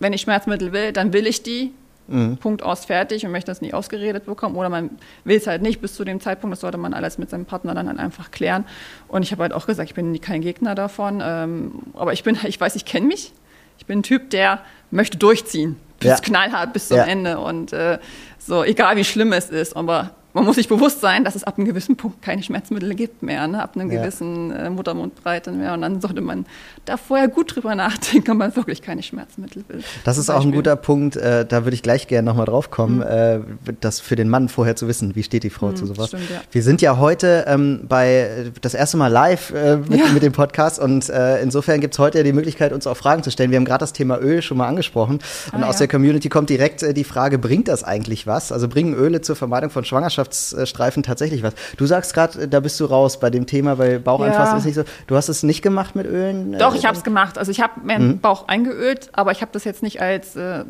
[0.00, 1.72] wenn ich Schmerzmittel will, dann will ich die
[2.08, 2.36] Mhm.
[2.36, 4.56] Punkt aus, fertig und möchte das nicht ausgeredet bekommen.
[4.56, 4.90] Oder man
[5.24, 6.52] will es halt nicht bis zu dem Zeitpunkt.
[6.52, 8.64] Das sollte man alles mit seinem Partner dann halt einfach klären.
[9.08, 11.22] Und ich habe halt auch gesagt, ich bin kein Gegner davon.
[11.24, 13.32] Ähm, aber ich bin, ich weiß, ich kenne mich.
[13.78, 15.76] Ich bin ein Typ, der möchte durchziehen.
[15.98, 16.16] Bis ja.
[16.16, 17.04] knallhart bis zum ja.
[17.04, 17.38] Ende.
[17.38, 17.98] Und äh,
[18.38, 19.76] so, egal wie schlimm es ist.
[19.76, 23.22] Aber man muss sich bewusst sein, dass es ab einem gewissen Punkt keine Schmerzmittel gibt
[23.22, 23.62] mehr, ne?
[23.62, 24.00] ab einer ja.
[24.00, 25.74] gewissen äh, Muttermundbreite mehr.
[25.74, 26.46] Und dann sollte man
[26.84, 29.82] da vorher gut drüber nachdenken, ob man wirklich keine Schmerzmittel will.
[30.04, 32.96] Das ist auch ein guter Punkt, äh, da würde ich gleich gerne nochmal drauf kommen,
[32.96, 33.02] mhm.
[33.02, 33.40] äh,
[33.80, 36.08] das für den Mann vorher zu wissen, wie steht die Frau mhm, zu sowas.
[36.08, 36.40] Stimmt, ja.
[36.50, 40.08] Wir sind ja heute ähm, bei das erste Mal live äh, mit, ja.
[40.12, 43.30] mit, dem Podcast und äh, insofern gibt es heute die Möglichkeit, uns auch Fragen zu
[43.30, 43.50] stellen.
[43.50, 45.18] Wir haben gerade das Thema Öl schon mal angesprochen
[45.52, 48.50] und ah, aus der Community kommt direkt äh, die Frage, bringt das eigentlich was?
[48.50, 51.54] Also bringen Öle zur Vermeidung von Schwangerschaft Schwangerschaftsstreifen tatsächlich was.
[51.76, 54.56] Du sagst gerade, da bist du raus bei dem Thema, weil Bauch ja.
[54.56, 54.84] ist nicht so.
[55.06, 56.58] Du hast es nicht gemacht mit Ölen?
[56.58, 57.38] Doch, ich habe es gemacht.
[57.38, 58.20] Also ich habe meinen mhm.
[58.20, 60.64] Bauch eingeölt, aber ich habe das jetzt nicht als, äh,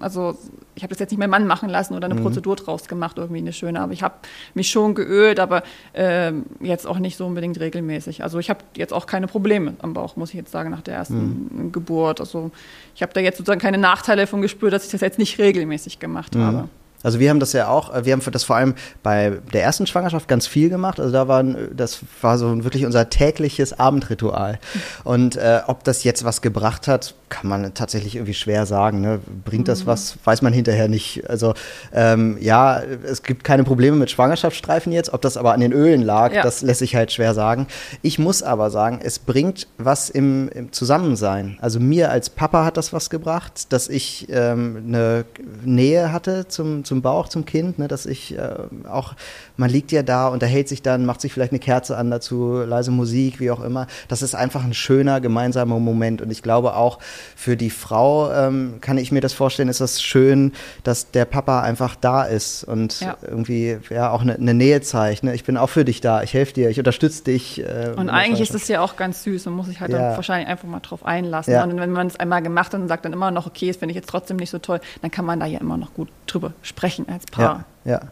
[0.00, 0.36] also
[0.74, 2.22] ich habe das jetzt nicht meinen Mann machen lassen oder eine mhm.
[2.22, 3.80] Prozedur draus gemacht, irgendwie eine schöne.
[3.80, 4.14] Aber ich habe
[4.54, 8.22] mich schon geölt, aber äh, jetzt auch nicht so unbedingt regelmäßig.
[8.22, 10.94] Also ich habe jetzt auch keine Probleme am Bauch, muss ich jetzt sagen, nach der
[10.94, 11.72] ersten mhm.
[11.72, 12.20] Geburt.
[12.20, 12.50] Also
[12.94, 15.98] ich habe da jetzt sozusagen keine Nachteile von gespürt, dass ich das jetzt nicht regelmäßig
[15.98, 16.42] gemacht mhm.
[16.42, 16.68] habe.
[17.02, 19.86] Also wir haben das ja auch, äh, wir haben das vor allem bei der ersten
[19.86, 21.00] Schwangerschaft ganz viel gemacht.
[21.00, 24.58] Also da waren, das war so wirklich unser tägliches Abendritual.
[25.04, 29.00] Und äh, ob das jetzt was gebracht hat, kann man tatsächlich irgendwie schwer sagen.
[29.00, 29.20] Ne?
[29.44, 29.86] Bringt das mhm.
[29.86, 31.28] was, weiß man hinterher nicht.
[31.28, 31.54] Also
[31.92, 35.12] ähm, ja, es gibt keine Probleme mit Schwangerschaftsstreifen jetzt.
[35.12, 36.42] Ob das aber an den Ölen lag, ja.
[36.42, 37.66] das lässt sich halt schwer sagen.
[38.02, 41.58] Ich muss aber sagen, es bringt was im, im Zusammensein.
[41.60, 45.24] Also mir als Papa hat das was gebracht, dass ich ähm, eine
[45.64, 47.86] Nähe hatte zum, zum Bauch, zum Kind, ne?
[47.86, 48.54] dass ich äh,
[48.90, 49.14] auch,
[49.56, 52.90] man liegt ja da, unterhält sich dann, macht sich vielleicht eine Kerze an dazu, leise
[52.90, 53.86] Musik, wie auch immer.
[54.08, 56.22] Das ist einfach ein schöner gemeinsamer Moment.
[56.22, 56.98] Und ich glaube auch,
[57.36, 61.60] für die Frau ähm, kann ich mir das vorstellen, ist das schön, dass der Papa
[61.60, 63.16] einfach da ist und ja.
[63.22, 65.22] irgendwie ja auch eine, eine Nähe zeigt.
[65.22, 65.34] Ne?
[65.34, 67.60] Ich bin auch für dich da, ich helfe dir, ich unterstütze dich.
[67.60, 69.98] Äh, und eigentlich ist es ja auch ganz süß und muss sich halt ja.
[69.98, 71.52] dann wahrscheinlich einfach mal drauf einlassen.
[71.52, 71.64] Ja.
[71.64, 73.92] Und wenn man es einmal gemacht hat und sagt dann immer noch, okay, das finde
[73.92, 76.54] ich jetzt trotzdem nicht so toll, dann kann man da ja immer noch gut drüber
[76.62, 76.77] sprechen
[77.08, 77.44] als Paar.
[77.44, 77.64] Ja,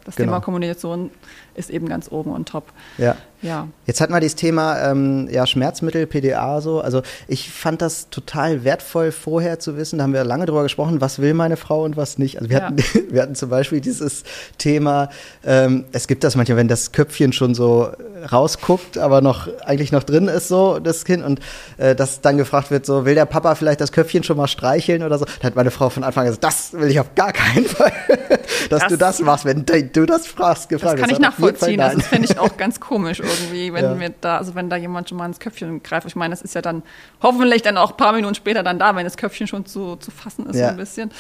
[0.05, 0.33] das genau.
[0.33, 1.11] Thema Kommunikation
[1.55, 2.65] ist eben ganz oben und top.
[2.99, 3.17] Ja.
[3.43, 3.69] ja.
[3.87, 6.81] Jetzt hatten wir dieses Thema ähm, ja, Schmerzmittel, PDA so.
[6.81, 9.99] Also ich fand das total wertvoll vorher zu wissen.
[9.99, 12.37] Da haben wir lange drüber gesprochen, was will meine Frau und was nicht.
[12.37, 12.65] Also wir, ja.
[12.65, 12.77] hatten,
[13.11, 14.25] wir hatten zum Beispiel dieses
[14.59, 15.09] Thema,
[15.45, 17.91] ähm, es gibt das manchmal, wenn das Köpfchen schon so
[18.31, 21.41] rausguckt, aber noch eigentlich noch drin ist, so das Kind, und
[21.79, 25.03] äh, dass dann gefragt wird, so will der Papa vielleicht das Köpfchen schon mal streicheln
[25.03, 25.25] oder so.
[25.41, 27.93] Da hat meine Frau von Anfang an gesagt, das will ich auf gar keinen Fall,
[28.71, 29.45] dass das, du das machst.
[29.45, 30.95] Wenn du das fragst, gefragt.
[30.95, 31.79] Das kann ich nachvollziehen.
[31.79, 33.95] Das finde ich auch ganz komisch irgendwie, wenn ja.
[33.95, 36.07] mir da, also wenn da jemand schon mal ins Köpfchen greift.
[36.07, 36.83] Ich meine, das ist ja dann
[37.23, 40.11] hoffentlich dann auch ein paar Minuten später dann da, wenn das Köpfchen schon zu, zu
[40.11, 40.67] fassen ist, ja.
[40.67, 41.11] so ein bisschen.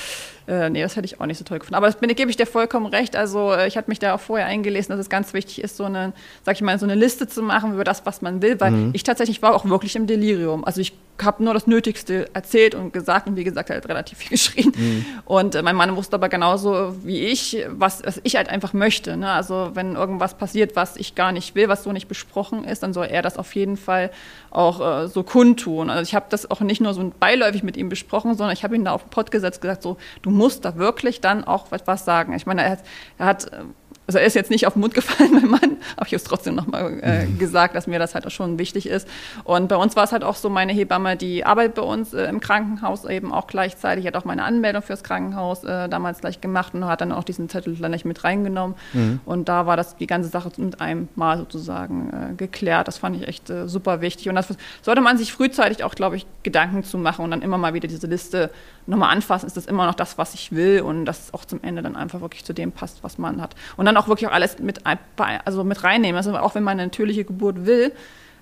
[0.48, 1.74] Äh, nee, das hätte ich auch nicht so toll gefunden.
[1.74, 3.16] Aber das bin, gebe ich dir vollkommen recht.
[3.16, 5.85] Also äh, ich hatte mich da auch vorher eingelesen, dass es ganz wichtig ist, so
[5.85, 6.12] eine,
[6.44, 8.90] sag ich mal, so eine Liste zu machen über das, was man will, weil mhm.
[8.92, 10.64] ich tatsächlich war auch wirklich im Delirium.
[10.64, 14.31] Also ich habe nur das Nötigste erzählt und gesagt und wie gesagt halt relativ viel
[14.37, 14.72] geschrien.
[14.76, 15.05] Mhm.
[15.24, 19.16] Und äh, mein Mann wusste aber genauso wie ich, was, was ich halt einfach möchte.
[19.16, 19.31] Ne?
[19.31, 22.92] Also wenn irgendwas passiert, was ich gar nicht will, was so nicht besprochen ist, dann
[22.92, 24.11] soll er das auf jeden Fall
[24.50, 25.90] auch äh, so kundtun.
[25.90, 28.74] Also ich habe das auch nicht nur so beiläufig mit ihm besprochen, sondern ich habe
[28.74, 32.05] ihn da auf den Pott gesetzt gesagt, so du musst da wirklich dann auch etwas
[32.05, 32.33] sagen.
[32.35, 32.81] Ich meine, er hat,
[33.18, 33.50] er hat
[34.07, 36.25] also er ist jetzt nicht auf den Mund gefallen, mein Mann, aber ich habe es
[36.25, 37.38] trotzdem nochmal äh, mhm.
[37.38, 39.09] gesagt, dass mir das halt auch schon wichtig ist.
[39.45, 42.25] Und bei uns war es halt auch so, meine Hebamme, die arbeitet bei uns äh,
[42.25, 46.75] im Krankenhaus eben auch gleichzeitig, hat auch meine Anmeldung fürs Krankenhaus äh, damals gleich gemacht
[46.75, 48.77] und hat dann auch diesen Zettel dann nicht mit reingenommen.
[48.92, 49.21] Mhm.
[49.25, 52.88] Und da war das die ganze Sache mit einem Mal sozusagen äh, geklärt.
[52.88, 54.29] Das fand ich echt äh, super wichtig.
[54.29, 54.49] Und das
[54.83, 57.88] sollte man sich frühzeitig auch, glaube ich, Gedanken zu machen und dann immer mal wieder
[57.88, 58.51] diese Liste
[58.87, 61.62] nochmal anfassen, ist das immer noch das, was ich will und dass es auch zum
[61.62, 63.55] Ende dann einfach wirklich zu dem passt, was man hat.
[63.77, 64.81] Und dann auch wirklich auch alles mit,
[65.44, 66.16] also mit reinnehmen.
[66.16, 67.92] Also auch wenn man eine natürliche Geburt will,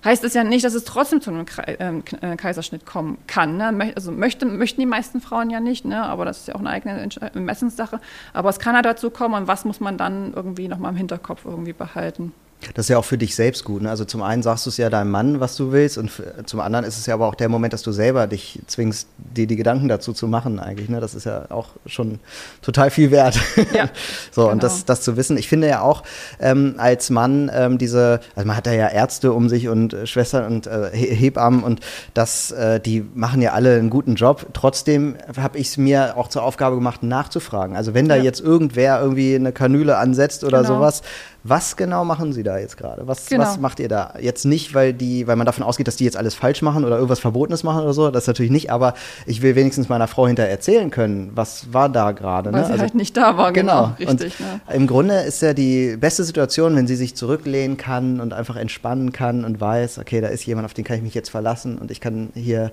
[0.03, 1.45] heißt es ja nicht, dass es trotzdem zu einem
[1.79, 3.57] ähm, äh, Kaiserschnitt kommen kann.
[3.57, 3.91] Ne?
[3.95, 6.03] Also möchte, möchten die meisten Frauen ja nicht, ne?
[6.03, 7.99] aber das ist ja auch eine eigene Messenssache.
[8.31, 11.43] Aber es kann ja dazu kommen und was muss man dann irgendwie nochmal im Hinterkopf
[11.45, 12.33] irgendwie behalten.
[12.73, 13.81] Das ist ja auch für dich selbst gut.
[13.81, 13.89] Ne?
[13.89, 16.11] Also zum einen sagst du es ja deinem Mann, was du willst, und
[16.45, 19.47] zum anderen ist es ja aber auch der Moment, dass du selber dich zwingst, dir
[19.47, 20.89] die Gedanken dazu zu machen eigentlich.
[20.89, 20.99] Ne?
[20.99, 22.19] Das ist ja auch schon
[22.61, 23.39] total viel wert.
[23.73, 23.89] Ja,
[24.31, 24.53] so, genau.
[24.53, 25.37] und das, das zu wissen.
[25.37, 26.03] Ich finde ja auch
[26.39, 30.07] ähm, als Mann ähm, diese, also man hat da ja Ärzte um sich und äh,
[30.07, 31.81] Schwestern und äh, Hebammen und
[32.13, 34.47] das, äh, die machen ja alle einen guten Job.
[34.53, 37.75] Trotzdem habe ich es mir auch zur Aufgabe gemacht, nachzufragen.
[37.75, 38.23] Also wenn da ja.
[38.23, 40.75] jetzt irgendwer irgendwie eine Kanüle ansetzt oder genau.
[40.75, 41.01] sowas,
[41.47, 43.07] was genau machen Sie da jetzt gerade?
[43.07, 43.43] Was, genau.
[43.43, 44.15] was macht ihr da?
[44.19, 46.95] Jetzt nicht, weil die, weil man davon ausgeht, dass die jetzt alles falsch machen oder
[46.95, 48.09] irgendwas Verbotenes machen oder so.
[48.09, 48.95] Das natürlich nicht, aber
[49.27, 52.51] ich will wenigstens meiner Frau hinterher erzählen können, was war da gerade.
[52.51, 52.65] Weil ne?
[52.65, 53.93] sie also, halt nicht da war, genau.
[53.95, 54.11] genau.
[54.11, 54.39] Richtig.
[54.39, 54.59] Ne?
[54.73, 59.11] Im Grunde ist ja die beste Situation, wenn sie sich zurücklehnen kann und einfach entspannen
[59.11, 61.91] kann und weiß, okay, da ist jemand, auf den kann ich mich jetzt verlassen und
[61.91, 62.71] ich kann hier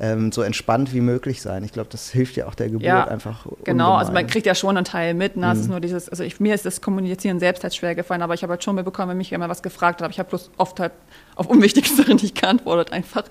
[0.00, 1.62] ähm, so entspannt wie möglich sein.
[1.62, 3.44] Ich glaube, das hilft ja auch der Geburt ja, einfach.
[3.64, 3.98] Genau, ungemein.
[3.98, 5.36] also man kriegt ja schon einen Teil mit.
[5.36, 5.46] Ne?
[5.46, 5.52] Mhm.
[5.52, 8.32] Es ist nur dieses, also ich, mir ist das Kommunizieren selbst halt schwer gefallen, aber
[8.32, 10.52] ich habe halt schon mitbekommen, wenn mich jemand was gefragt hat, aber ich habe bloß
[10.56, 10.92] oft halt
[11.36, 13.24] auf unwichtigste nicht geantwortet, einfach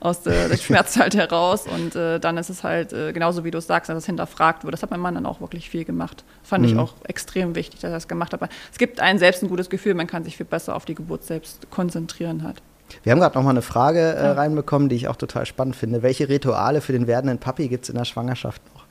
[0.00, 1.66] aus der, der Schmerz halt heraus.
[1.68, 4.64] Und äh, dann ist es halt äh, genauso wie du es sagst, dass es hinterfragt
[4.64, 4.74] wird.
[4.74, 6.24] Das hat mein Mann dann auch wirklich viel gemacht.
[6.42, 6.70] Fand mhm.
[6.70, 8.42] ich auch extrem wichtig, dass er das gemacht hat.
[8.42, 10.96] Aber es gibt einen selbst ein gutes Gefühl, man kann sich viel besser auf die
[10.96, 12.60] Geburt selbst konzentrieren halt.
[13.02, 16.02] Wir haben gerade noch mal eine Frage äh, reinbekommen, die ich auch total spannend finde.
[16.02, 18.84] Welche Rituale für den werdenden Papi gibt es in der Schwangerschaft noch?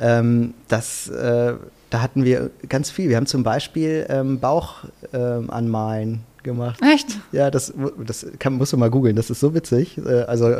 [0.00, 1.54] Ähm, das, äh,
[1.90, 3.08] da hatten wir ganz viel.
[3.08, 6.80] Wir haben zum Beispiel ähm, Bauch ähm, anmalen gemacht.
[6.82, 7.06] Echt?
[7.32, 7.72] Ja, das,
[8.04, 9.98] das kann, musst du mal googeln, das ist so witzig.
[9.98, 10.56] Äh, also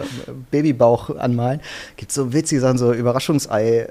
[0.51, 1.61] Babybauch anmalen.
[1.97, 3.89] Gibt so witzige Sachen, so Überraschungsei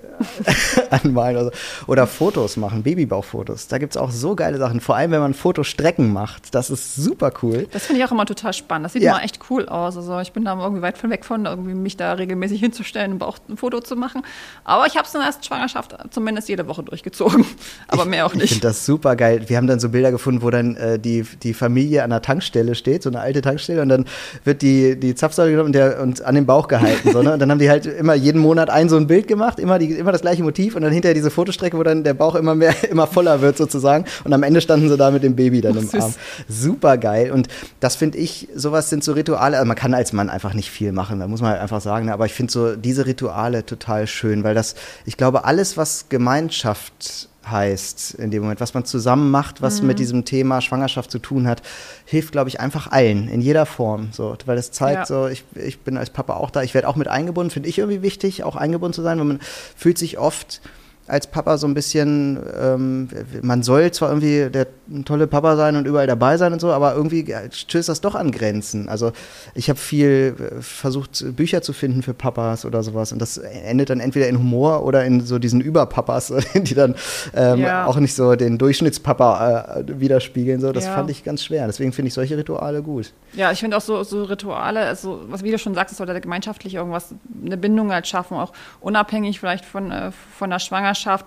[0.89, 1.51] anmalen oder,
[1.87, 3.67] oder Fotos machen, Babybauchfotos.
[3.67, 6.53] Da gibt es auch so geile Sachen, vor allem wenn man Fotostrecken macht.
[6.55, 7.67] Das ist super cool.
[7.71, 8.85] Das finde ich auch immer total spannend.
[8.85, 9.11] Das sieht ja.
[9.11, 9.97] immer echt cool aus.
[9.97, 13.19] Also ich bin da irgendwie weit von weg von, irgendwie mich da regelmäßig hinzustellen und
[13.19, 14.21] Bauch ein Foto zu machen.
[14.63, 17.45] Aber ich habe es in der ersten Schwangerschaft zumindest jede Woche durchgezogen.
[17.87, 18.45] Aber ich, mehr auch nicht.
[18.45, 19.43] Ich finde das super geil.
[19.47, 22.21] Wir haben dann so Bilder gefunden, wo dann äh, die, die Familie Familie an der
[22.21, 24.05] Tankstelle steht, so eine alte Tankstelle, und dann
[24.43, 27.11] wird die, die Zapfsäule genommen und, der, und an den Bauch gehalten.
[27.11, 27.33] So, ne?
[27.33, 29.91] Und dann haben die halt immer jeden Monat ein so ein Bild gemacht, immer, die,
[29.91, 32.73] immer das gleiche Motiv und dann hinterher diese Fotostrecke, wo dann der Bauch immer mehr,
[32.89, 34.05] immer voller wird sozusagen.
[34.23, 36.13] Und am Ende standen sie da mit dem Baby dann im Arm.
[36.49, 37.31] Super geil.
[37.31, 37.47] Und
[37.79, 40.91] das finde ich, sowas sind so Rituale, also man kann als Mann einfach nicht viel
[40.91, 42.13] machen, da muss man halt einfach sagen, ne?
[42.13, 47.29] aber ich finde so diese Rituale total schön, weil das, ich glaube, alles, was Gemeinschaft
[47.49, 49.87] heißt in dem Moment, was man zusammen macht, was mhm.
[49.87, 51.61] mit diesem Thema Schwangerschaft zu tun hat,
[52.05, 54.09] hilft, glaube ich, einfach allen in jeder Form.
[54.11, 55.05] So, weil es zeigt, ja.
[55.05, 57.77] so ich, ich bin als Papa auch da, ich werde auch mit eingebunden, finde ich
[57.79, 59.39] irgendwie wichtig, auch eingebunden zu sein, weil man
[59.75, 60.61] fühlt sich oft
[61.07, 63.07] als Papa so ein bisschen, ähm,
[63.41, 64.67] man soll zwar irgendwie der
[65.05, 68.31] tolle Papa sein und überall dabei sein und so, aber irgendwie stößt das doch an
[68.31, 68.89] Grenzen.
[68.89, 69.13] Also
[69.53, 73.89] ich habe viel äh, versucht, Bücher zu finden für Papas oder sowas und das endet
[73.89, 76.95] dann entweder in Humor oder in so diesen Überpapas, die dann
[77.33, 77.85] ähm, ja.
[77.85, 80.59] auch nicht so den Durchschnittspapa äh, widerspiegeln.
[80.59, 80.93] So, das ja.
[80.93, 81.67] fand ich ganz schwer.
[81.67, 83.13] Deswegen finde ich solche Rituale gut.
[83.33, 86.19] Ja, ich finde auch so, so Rituale, also was wie du schon sagst, es sollte
[86.19, 87.13] gemeinschaftlich irgendwas,
[87.45, 91.25] eine Bindung halt schaffen, auch unabhängig vielleicht von, äh, von der Schwangerschaft Schwangerschaft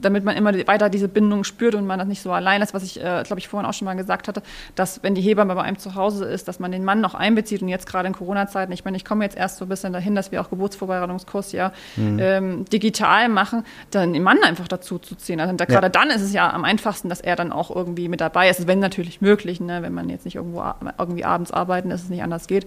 [0.00, 2.82] damit man immer weiter diese Bindung spürt und man das nicht so allein ist, was
[2.82, 4.42] ich, äh, glaube ich, vorhin auch schon mal gesagt hatte,
[4.74, 7.62] dass wenn die Hebamme bei einem zu Hause ist, dass man den Mann noch einbezieht
[7.62, 10.16] und jetzt gerade in Corona-Zeiten, ich meine, ich komme jetzt erst so ein bisschen dahin,
[10.16, 12.18] dass wir auch Geburtsvorbereitungskurs ja mhm.
[12.20, 15.38] ähm, digital machen, dann den Mann einfach dazu zu ziehen.
[15.38, 15.90] Also da, gerade ja.
[15.90, 18.80] dann ist es ja am einfachsten, dass er dann auch irgendwie mit dabei ist, wenn
[18.80, 19.82] natürlich möglich, ne?
[19.82, 20.64] wenn man jetzt nicht irgendwo
[20.98, 22.66] irgendwie abends arbeiten, dass es nicht anders geht.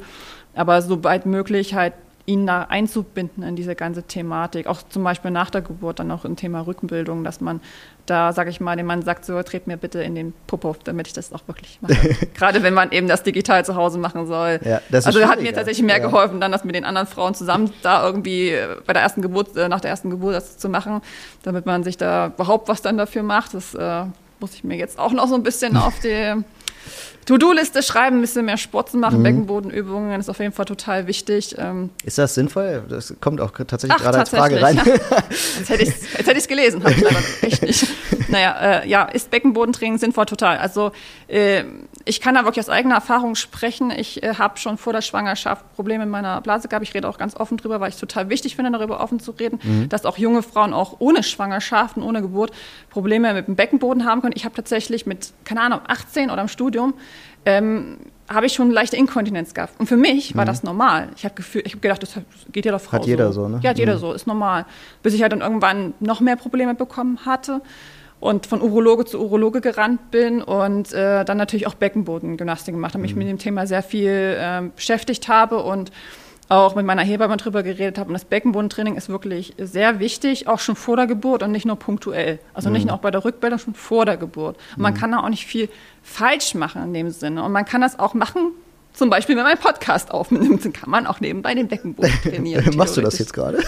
[0.55, 1.93] Aber soweit möglich halt
[2.25, 6.25] ihn da einzubinden in diese ganze Thematik, auch zum Beispiel nach der Geburt dann auch
[6.25, 7.61] im Thema Rückenbildung, dass man
[8.05, 11.07] da, sage ich mal, dem Mann sagt, so, tret mir bitte in den Popo, damit
[11.07, 11.95] ich das auch wirklich mache.
[12.33, 14.59] Gerade wenn man eben das digital zu Hause machen soll.
[14.63, 16.05] Ja, also hat mir tatsächlich mehr ja.
[16.05, 19.55] geholfen, dann das mit den anderen Frauen zusammen da irgendwie äh, bei der ersten Geburt,
[19.55, 21.01] äh, nach der ersten Geburt das zu machen,
[21.43, 23.53] damit man sich da überhaupt was dann dafür macht.
[23.53, 24.03] Das äh,
[24.39, 26.43] muss ich mir jetzt auch noch so ein bisschen auf die
[27.25, 29.23] To-Do-Liste schreiben, ein bisschen mehr Sport machen, mhm.
[29.23, 31.55] Beckenbodenübungen ist auf jeden Fall total wichtig.
[31.57, 32.83] Ähm ist das sinnvoll?
[32.89, 34.79] Das kommt auch tatsächlich Ach, gerade als Frage rein.
[34.91, 35.23] Ja.
[35.57, 37.87] Jetzt hätte ich es gelesen, habe ich aber echt nicht.
[38.29, 40.25] Naja, äh, ja, ist Beckenbodentraining sinnvoll?
[40.25, 40.57] Total.
[40.57, 40.91] Also
[41.27, 41.63] äh,
[42.05, 43.91] ich kann da wirklich aus eigener Erfahrung sprechen.
[43.91, 46.85] Ich äh, habe schon vor der Schwangerschaft Probleme in meiner Blase gehabt.
[46.85, 49.31] Ich rede auch ganz offen drüber, weil ich es total wichtig finde, darüber offen zu
[49.31, 49.89] reden, mhm.
[49.89, 52.51] dass auch junge Frauen auch ohne Schwangerschaft und ohne Geburt
[52.89, 54.33] Probleme mit dem Beckenboden haben können.
[54.35, 56.93] Ich habe tatsächlich mit, keine Ahnung, 18 oder im Studium
[57.45, 57.97] ähm,
[58.29, 59.79] habe ich schon leichte Inkontinenz gehabt.
[59.79, 60.47] Und für mich war mhm.
[60.47, 61.09] das normal.
[61.17, 62.15] Ich habe hab gedacht, das
[62.51, 63.59] geht jeder Frau Hat jeder so, ne?
[63.61, 63.99] Ja, hat jeder mhm.
[63.99, 64.65] so, ist normal.
[65.03, 67.61] Bis ich halt dann irgendwann noch mehr Probleme bekommen hatte
[68.21, 73.01] und von Urologe zu Urologe gerannt bin und äh, dann natürlich auch Beckenbodengymnastik gemacht habe,
[73.01, 73.19] mich mhm.
[73.19, 75.91] mit dem Thema sehr viel äh, beschäftigt habe und
[76.47, 78.09] auch mit meiner Hebamme drüber geredet habe.
[78.09, 81.77] Und das Beckenbodentraining ist wirklich sehr wichtig, auch schon vor der Geburt und nicht nur
[81.77, 82.39] punktuell.
[82.53, 82.73] Also mhm.
[82.73, 84.57] nicht nur auch bei der Rückbildung, schon vor der Geburt.
[84.75, 84.97] Und man mhm.
[84.97, 85.69] kann da auch nicht viel
[86.03, 87.43] falsch machen in dem Sinne.
[87.43, 88.51] Und man kann das auch machen,
[88.93, 92.75] zum Beispiel, wenn man einen Podcast aufnimmt, dann kann man auch nebenbei den Beckenboden trainieren.
[92.75, 93.63] Machst du das jetzt gerade?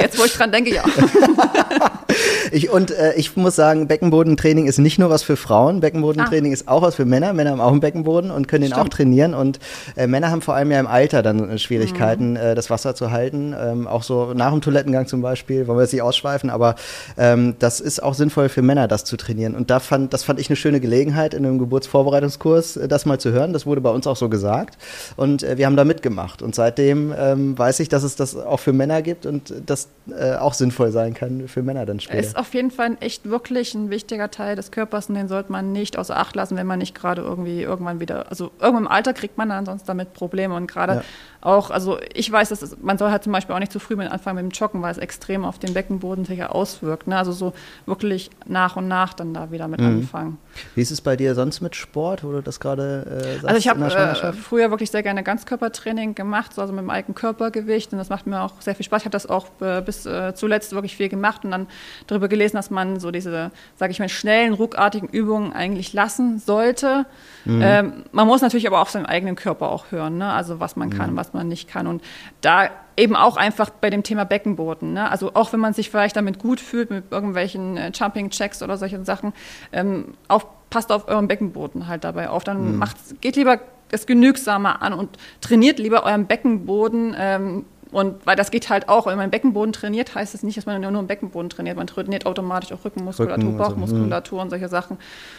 [0.00, 0.84] Jetzt, wo ich dran denke, ja.
[2.52, 5.80] ich, und äh, ich muss sagen, Beckenbodentraining ist nicht nur was für Frauen.
[5.80, 6.54] Beckenbodentraining ah.
[6.54, 7.32] ist auch was für Männer.
[7.32, 8.78] Männer haben auch einen Beckenboden und können Stimmt.
[8.78, 9.34] den auch trainieren.
[9.34, 9.58] Und
[9.96, 12.36] äh, Männer haben vor allem ja im Alter dann äh, Schwierigkeiten, mhm.
[12.36, 13.54] äh, das Wasser zu halten.
[13.58, 16.74] Ähm, auch so nach dem Toilettengang zum Beispiel, wollen wir jetzt nicht ausschweifen, aber
[17.16, 19.54] ähm, das ist auch sinnvoll für Männer, das zu trainieren.
[19.54, 23.18] Und da fand, das fand ich eine schöne Gelegenheit, in einem Geburtsvorbereitungskurs äh, das mal
[23.18, 23.52] zu hören.
[23.52, 24.78] Das wurde bei uns auch so gesagt
[25.16, 26.42] und äh, wir haben da mitgemacht.
[26.42, 30.34] Und seitdem ähm, weiß ich, dass es das auch für Männer gibt und das äh,
[30.36, 32.20] auch sinnvoll sein kann für Männer dann später.
[32.20, 35.72] Ist auf jeden Fall echt wirklich ein wichtiger Teil des Körpers und den sollte man
[35.72, 39.12] nicht außer Acht lassen, wenn man nicht gerade irgendwie irgendwann wieder, also irgendwann im Alter
[39.12, 41.02] kriegt man dann sonst damit Probleme und gerade ja
[41.40, 43.94] auch, also ich weiß, dass es, man soll halt zum Beispiel auch nicht zu früh
[43.94, 47.06] mit anfangen mit dem Joggen, weil es extrem auf den Beckenboden sicher auswirkt.
[47.06, 47.16] Ne?
[47.16, 47.52] Also so
[47.86, 49.86] wirklich nach und nach dann da wieder mit mhm.
[49.86, 50.38] anfangen.
[50.74, 53.46] Wie ist es bei dir sonst mit Sport, wo du das gerade äh?
[53.46, 57.14] Also ich habe äh, früher wirklich sehr gerne Ganzkörpertraining gemacht, so also mit dem eigenen
[57.14, 59.02] Körpergewicht und das macht mir auch sehr viel Spaß.
[59.02, 61.68] Ich habe das auch äh, bis äh, zuletzt wirklich viel gemacht und dann
[62.08, 67.06] darüber gelesen, dass man so diese, sage ich mal, schnellen, ruckartigen Übungen eigentlich lassen sollte.
[67.44, 67.60] Mhm.
[67.62, 70.32] Ähm, man muss natürlich aber auf seinen eigenen Körper auch hören, ne?
[70.32, 71.16] also was man kann, mhm.
[71.16, 71.86] was man nicht kann.
[71.86, 72.02] Und
[72.40, 74.92] da eben auch einfach bei dem Thema Beckenboden.
[74.92, 75.10] Ne?
[75.10, 79.04] Also auch wenn man sich vielleicht damit gut fühlt, mit irgendwelchen äh, Jumping-Checks oder solchen
[79.04, 79.32] Sachen,
[79.72, 82.44] ähm, auf, passt auf euren Beckenboden halt dabei auf.
[82.44, 82.78] Dann mhm.
[82.78, 83.60] macht, geht lieber
[83.90, 87.14] das genügsamer an und trainiert lieber euren Beckenboden.
[87.16, 90.58] Ähm, und weil das geht halt auch, wenn man Beckenboden trainiert, heißt es das nicht,
[90.58, 91.76] dass man nur im Beckenboden trainiert.
[91.76, 94.98] Man trainiert automatisch auch Rückenmuskulatur, Rücken, Bauchmuskulatur also, und solche Sachen.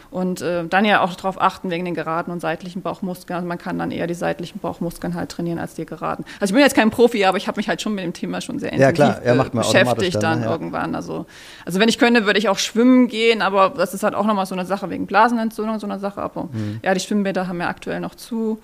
[0.10, 3.36] Und äh, dann ja auch darauf achten wegen den geraden und seitlichen Bauchmuskeln.
[3.36, 6.26] Also man kann dann eher die seitlichen Bauchmuskeln halt trainieren als die geraden.
[6.40, 8.42] Also ich bin jetzt kein Profi, aber ich habe mich halt schon mit dem Thema
[8.42, 9.26] schon sehr intensiv ja, klar.
[9.26, 10.52] Ja, man beschäftigt dann, dann ja.
[10.52, 10.96] irgendwann.
[10.96, 11.28] Also,
[11.66, 14.48] also wenn ich könnte, würde ich auch schwimmen gehen, aber das ist halt auch nochmal
[14.48, 16.22] so eine Sache wegen Blasenentzündung, so eine Sache.
[16.22, 16.80] Aber mhm.
[16.82, 18.60] ja, die Schwimmbäder haben ja aktuell noch zu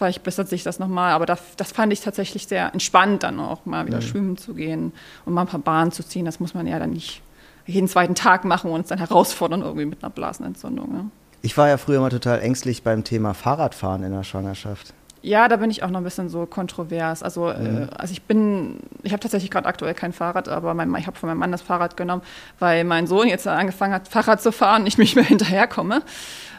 [0.00, 1.12] vielleicht bessert sich das nochmal.
[1.12, 4.02] Aber das, das fand ich tatsächlich sehr entspannt, dann auch mal wieder mhm.
[4.02, 4.92] schwimmen zu gehen
[5.26, 6.24] und mal ein paar Bahnen zu ziehen.
[6.24, 7.20] Das muss man ja dann nicht
[7.66, 10.90] jeden zweiten Tag machen und uns dann herausfordern irgendwie mit einer Blasenentzündung.
[10.90, 11.10] Ne?
[11.42, 14.94] Ich war ja früher mal total ängstlich beim Thema Fahrradfahren in der Schwangerschaft.
[15.22, 17.22] Ja, da bin ich auch noch ein bisschen so kontrovers.
[17.22, 17.82] Also, äh, mhm.
[17.82, 21.16] äh, also ich bin, ich habe tatsächlich gerade aktuell kein Fahrrad, aber mein, ich habe
[21.16, 22.22] von meinem Mann das Fahrrad genommen,
[22.58, 26.02] weil mein Sohn jetzt angefangen hat, Fahrrad zu fahren, und ich nicht mehr hinterherkomme.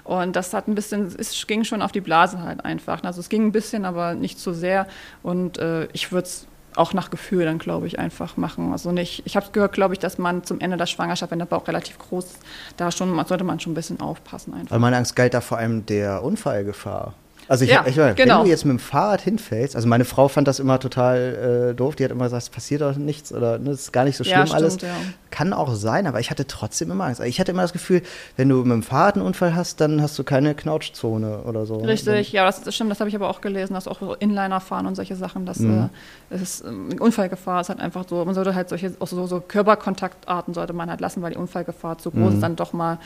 [0.04, 3.04] Und das hat ein bisschen, es ging schon auf die Blase halt einfach.
[3.04, 4.88] Also es ging ein bisschen, aber nicht zu sehr.
[5.22, 8.72] Und äh, ich würde es auch nach Gefühl dann, glaube ich, einfach machen.
[8.72, 11.46] Also nicht, ich habe gehört, glaube ich, dass man zum Ende der Schwangerschaft, wenn der
[11.46, 12.40] Bauch relativ groß ist,
[12.78, 14.72] da schon, sollte man schon ein bisschen aufpassen einfach.
[14.72, 17.14] Weil meine Angst galt da vor allem der Unfallgefahr.
[17.52, 18.38] Also ich, Ja, ich meine, genau.
[18.38, 21.76] wenn du jetzt mit dem Fahrrad hinfällst, also meine Frau fand das immer total äh,
[21.76, 24.16] doof, die hat immer gesagt, es passiert doch nichts oder ne, es ist gar nicht
[24.16, 24.82] so schlimm Ja, stimmt, alles.
[24.82, 24.96] ja.
[25.32, 27.20] Kann auch sein, aber ich hatte trotzdem immer Angst.
[27.22, 28.04] Ich hatte immer das Gefühl,
[28.38, 31.76] wenn du mit dem Fahrrad einen Unfall hast, dann hast du keine Knautschzone oder so.
[31.80, 34.86] Richtig, ja, das, das stimmt, das habe ich aber auch gelesen, dass auch Inliner fahren
[34.86, 35.90] und solche Sachen, dass Mhm.
[36.32, 39.28] äh, es ist, ähm, Unfallgefahr ist halt einfach so, man sollte halt solche, auch so,
[39.28, 42.34] so Körperkontaktarten sollte man halt lassen, weil die Unfallgefahr zu groß Mhm.
[42.36, 42.98] ist, dann doch mal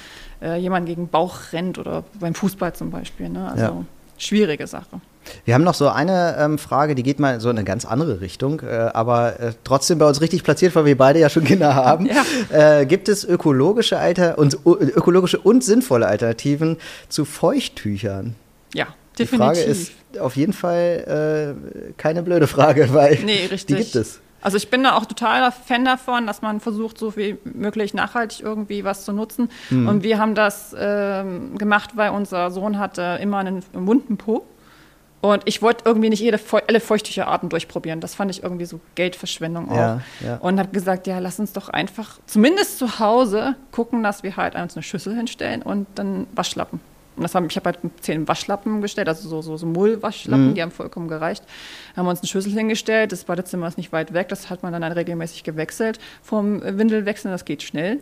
[0.41, 3.49] äh, jemand gegen den Bauch rennt oder beim Fußball zum Beispiel, ne?
[3.49, 3.85] also Ja.
[4.17, 5.01] Schwierige Sache.
[5.43, 8.21] Wir haben noch so eine ähm, Frage, die geht mal so in eine ganz andere
[8.21, 11.73] Richtung, äh, aber äh, trotzdem bei uns richtig platziert, weil wir beide ja schon Kinder
[11.75, 12.09] haben.
[12.51, 12.81] Ja.
[12.81, 16.77] Äh, gibt es ökologische, Alter und, ökologische und sinnvolle Alternativen
[17.09, 18.35] zu Feuchttüchern?
[18.73, 19.37] Ja, Die definitiv.
[19.45, 24.19] Frage ist auf jeden Fall äh, keine blöde Frage, weil Nee, die gibt es.
[24.45, 28.41] Also ich bin da auch totaler Fan davon, dass man versucht, so viel möglich nachhaltig
[28.41, 29.49] irgendwie was zu nutzen.
[29.71, 29.87] Mhm.
[29.87, 34.45] Und wir haben das ähm, gemacht, weil unser Sohn hatte immer einen wunden Po.
[35.21, 38.01] Und ich wollte irgendwie nicht jede alle Feuchttücherarten durchprobieren.
[38.01, 39.75] Das fand ich irgendwie so Geldverschwendung auch.
[39.75, 40.35] Ja, ja.
[40.35, 44.53] Und habe gesagt, ja, lass uns doch einfach zumindest zu Hause gucken, dass wir halt
[44.53, 46.79] uns eine Schüssel hinstellen und dann Waschlappen.
[47.15, 50.61] Und das haben, ich habe halt zehn Waschlappen gestellt, also so, so, so Mullwaschlappen, die
[50.61, 51.43] haben vollkommen gereicht.
[51.95, 54.73] Haben wir uns eine Schüssel hingestellt, das Badezimmer ist nicht weit weg, das hat man
[54.73, 58.01] dann, dann regelmäßig gewechselt vom Windelwechseln, das geht schnell.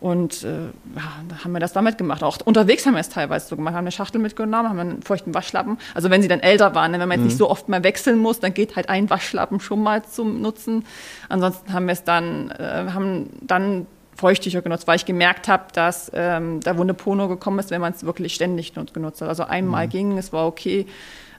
[0.00, 2.22] Und äh, ja, haben wir das damit gemacht.
[2.22, 3.74] Auch unterwegs haben wir es teilweise so gemacht.
[3.74, 5.76] Haben eine Schachtel mitgenommen, haben einen feuchten Waschlappen.
[5.94, 8.18] Also wenn sie dann älter waren, ne, wenn man jetzt nicht so oft mal wechseln
[8.18, 10.84] muss, dann geht halt ein Waschlappen schon mal zum Nutzen.
[11.28, 13.86] Ansonsten haben wir es dann, äh, haben dann
[14.18, 17.92] Feuchttücher genutzt, weil ich gemerkt habe, dass ähm, da wunde Pono gekommen ist, wenn man
[17.92, 19.28] es wirklich ständig nut- genutzt hat.
[19.28, 20.86] Also einmal ging, es war okay.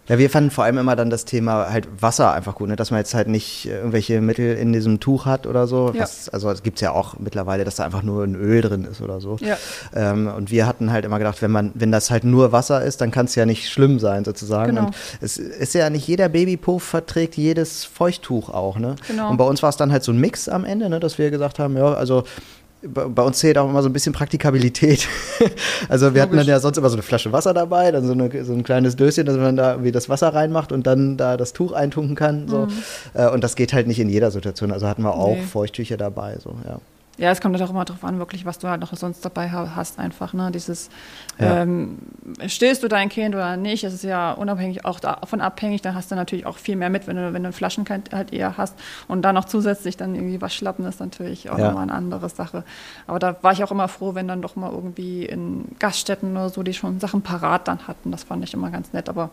[0.07, 2.75] Ja, wir fanden vor allem immer dann das Thema halt Wasser einfach gut, ne?
[2.75, 5.91] dass man jetzt halt nicht irgendwelche Mittel in diesem Tuch hat oder so.
[5.93, 6.01] Ja.
[6.01, 9.01] Was, also es gibt ja auch mittlerweile, dass da einfach nur ein Öl drin ist
[9.01, 9.37] oder so.
[9.39, 9.55] Ja.
[9.93, 13.01] Ähm, und wir hatten halt immer gedacht, wenn man, wenn das halt nur Wasser ist,
[13.01, 14.77] dann kann es ja nicht schlimm sein sozusagen.
[14.77, 14.87] Genau.
[14.87, 18.95] Und es ist ja nicht jeder Babypuff verträgt jedes Feuchttuch auch, ne?
[19.07, 19.29] Genau.
[19.29, 20.99] Und bei uns war es dann halt so ein Mix am Ende, ne?
[20.99, 22.23] dass wir gesagt haben, ja, also
[22.81, 25.07] bei uns zählt auch immer so ein bisschen Praktikabilität.
[25.89, 28.45] also wir hatten dann ja sonst immer so eine Flasche Wasser dabei, dann so, eine,
[28.45, 31.51] so ein kleines Döschen, dass man da irgendwie das Wasser reinmacht und dann da das
[31.53, 32.47] Tuch eintunken kann.
[32.47, 32.67] So.
[33.13, 34.71] Äh, Und das geht halt nicht in jeder Situation.
[34.71, 35.41] Also hatten wir auch Mhm.
[35.41, 35.45] Nee.
[35.47, 36.37] Feuchttücher dabei.
[36.41, 36.79] So, ja.
[37.19, 39.51] Ja, es kommt halt auch immer drauf an, wirklich, was du halt noch sonst dabei
[39.51, 40.51] ha- hast, einfach, ne?
[40.53, 40.89] Dieses,
[41.37, 41.61] Ja.
[41.63, 41.97] ähm,
[42.47, 46.11] stillst du dein Kind oder nicht, das ist ja unabhängig auch davon abhängig, dann hast
[46.11, 48.73] du natürlich auch viel mehr mit, wenn du, wenn du Flaschenkind halt eher hast
[49.09, 51.67] und dann noch zusätzlich dann irgendwie Waschlappen ist natürlich auch Ja.
[51.67, 52.63] nochmal eine andere Sache.
[53.05, 56.49] Aber da war ich auch immer froh, wenn dann doch mal irgendwie in Gaststätten oder
[56.49, 59.29] so, die schon Sachen parat dann hatten, das fand ich immer ganz nett, aber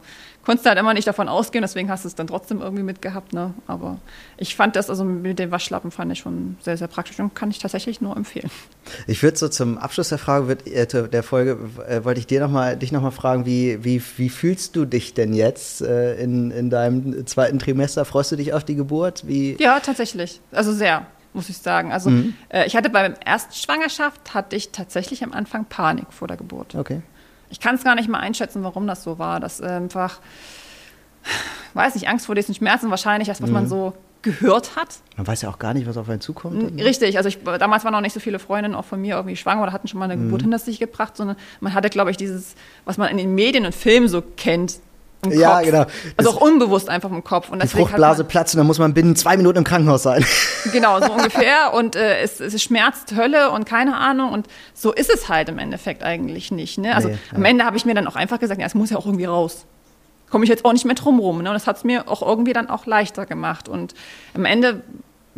[0.47, 3.53] konntest halt immer nicht davon ausgehen, deswegen hast du es dann trotzdem irgendwie mitgehabt, ne?
[3.67, 3.99] Aber
[4.37, 7.51] ich fand das, also mit den Waschlappen fand ich schon sehr, sehr praktisch und kann
[7.51, 8.49] ich tatsächlich nur empfehlen.
[9.09, 12.51] Ich würde so zum Abschluss der Frage, äh, der Folge, äh, wollte ich dir noch
[12.51, 16.71] mal, dich nochmal fragen, wie, wie, wie fühlst du dich denn jetzt äh, in, in
[16.71, 18.05] deinem zweiten Trimester?
[18.05, 19.27] Freust du dich auf die Geburt?
[19.27, 19.57] Wie?
[19.59, 20.41] Ja, tatsächlich.
[20.53, 21.91] Also sehr, muss ich sagen.
[21.91, 22.13] Also
[22.51, 26.37] äh, ich hatte bei der ersten Schwangerschaft, hatte ich tatsächlich am Anfang Panik vor der
[26.37, 26.77] Geburt.
[26.77, 27.03] Okay.
[27.51, 29.41] Ich kann es gar nicht mal einschätzen, warum das so war.
[29.41, 30.21] Das äh, einfach,
[31.75, 34.89] weiß nicht, Angst vor diesen Schmerzen wahrscheinlich, das, was man so gehört hat.
[35.17, 36.81] Man weiß ja auch gar nicht, was auf einen zukommt.
[36.81, 39.63] Richtig, also ich, damals waren noch nicht so viele Freundinnen auch von mir irgendwie schwanger
[39.63, 40.25] oder hatten schon mal eine Mhm.
[40.25, 43.65] Geburt hinter sich gebracht, sondern man hatte, glaube ich, dieses, was man in den Medien
[43.67, 44.81] und Filmen so kennt,
[45.33, 45.65] im Ja, Kopf.
[45.67, 45.79] genau.
[45.81, 47.49] Also Das- auch unbewusst einfach im Kopf.
[47.51, 50.25] Und Die Fruchtblase man, platzt und dann muss man binnen zwei Minuten im Krankenhaus sein.
[50.73, 51.73] Genau, so ungefähr.
[51.75, 54.33] Und äh, es, es schmerzt Hölle und keine Ahnung.
[54.33, 56.79] Und so ist es halt im Endeffekt eigentlich nicht.
[56.79, 56.95] Ne?
[56.95, 58.97] Also Nee, am Ende habe ich mir dann auch einfach gesagt, ja, es muss ja
[58.97, 59.65] auch irgendwie raus.
[60.29, 61.43] Komme ich jetzt auch nicht mehr drum rum.
[61.43, 61.49] Ne?
[61.51, 63.69] Und das hat es mir auch irgendwie dann auch leichter gemacht.
[63.69, 63.95] Und
[64.35, 64.83] am Ende,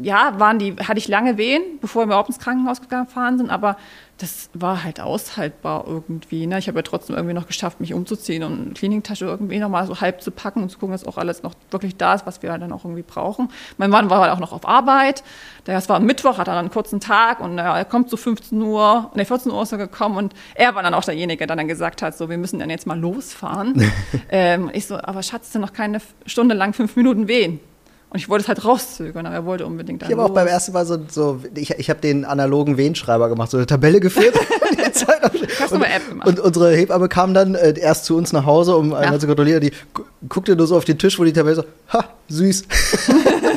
[0.00, 3.76] ja, waren die, hatte ich lange Wehen, bevor wir überhaupt ins Krankenhaus gefahren sind, aber
[4.18, 6.46] das war halt aushaltbar irgendwie.
[6.46, 6.58] Ne?
[6.58, 10.00] Ich habe ja trotzdem irgendwie noch geschafft, mich umzuziehen und eine Kliniktasche irgendwie nochmal so
[10.00, 12.50] halb zu packen und zu gucken, dass auch alles noch wirklich da ist, was wir
[12.50, 13.48] halt dann auch irgendwie brauchen.
[13.76, 15.22] Mein Mann war halt auch noch auf Arbeit.
[15.64, 18.60] Das war am Mittwoch, hat dann einen kurzen Tag und äh, er kommt so 15
[18.60, 21.68] Uhr, ne, 14 Uhr ist er gekommen und er war dann auch derjenige, der dann
[21.68, 23.88] gesagt hat, so, wir müssen dann jetzt mal losfahren.
[24.30, 27.60] ähm, ich so, aber Schatz, sind noch keine Stunde lang fünf Minuten wehen.
[28.10, 30.46] Und ich wollte es halt rauszögern, aber er wollte unbedingt dann Ich habe auch beim
[30.46, 34.34] ersten Mal so, so ich, ich habe den analogen Wehenschreiber gemacht, so eine Tabelle geführt.
[35.68, 36.28] Du und, mal App gemacht.
[36.28, 39.60] und unsere Hebamme kam dann äh, erst zu uns nach Hause, um einmal zu kontrollieren.
[39.60, 42.64] Die gu- guckte nur so auf den Tisch, wo die Tabelle so, ha, süß.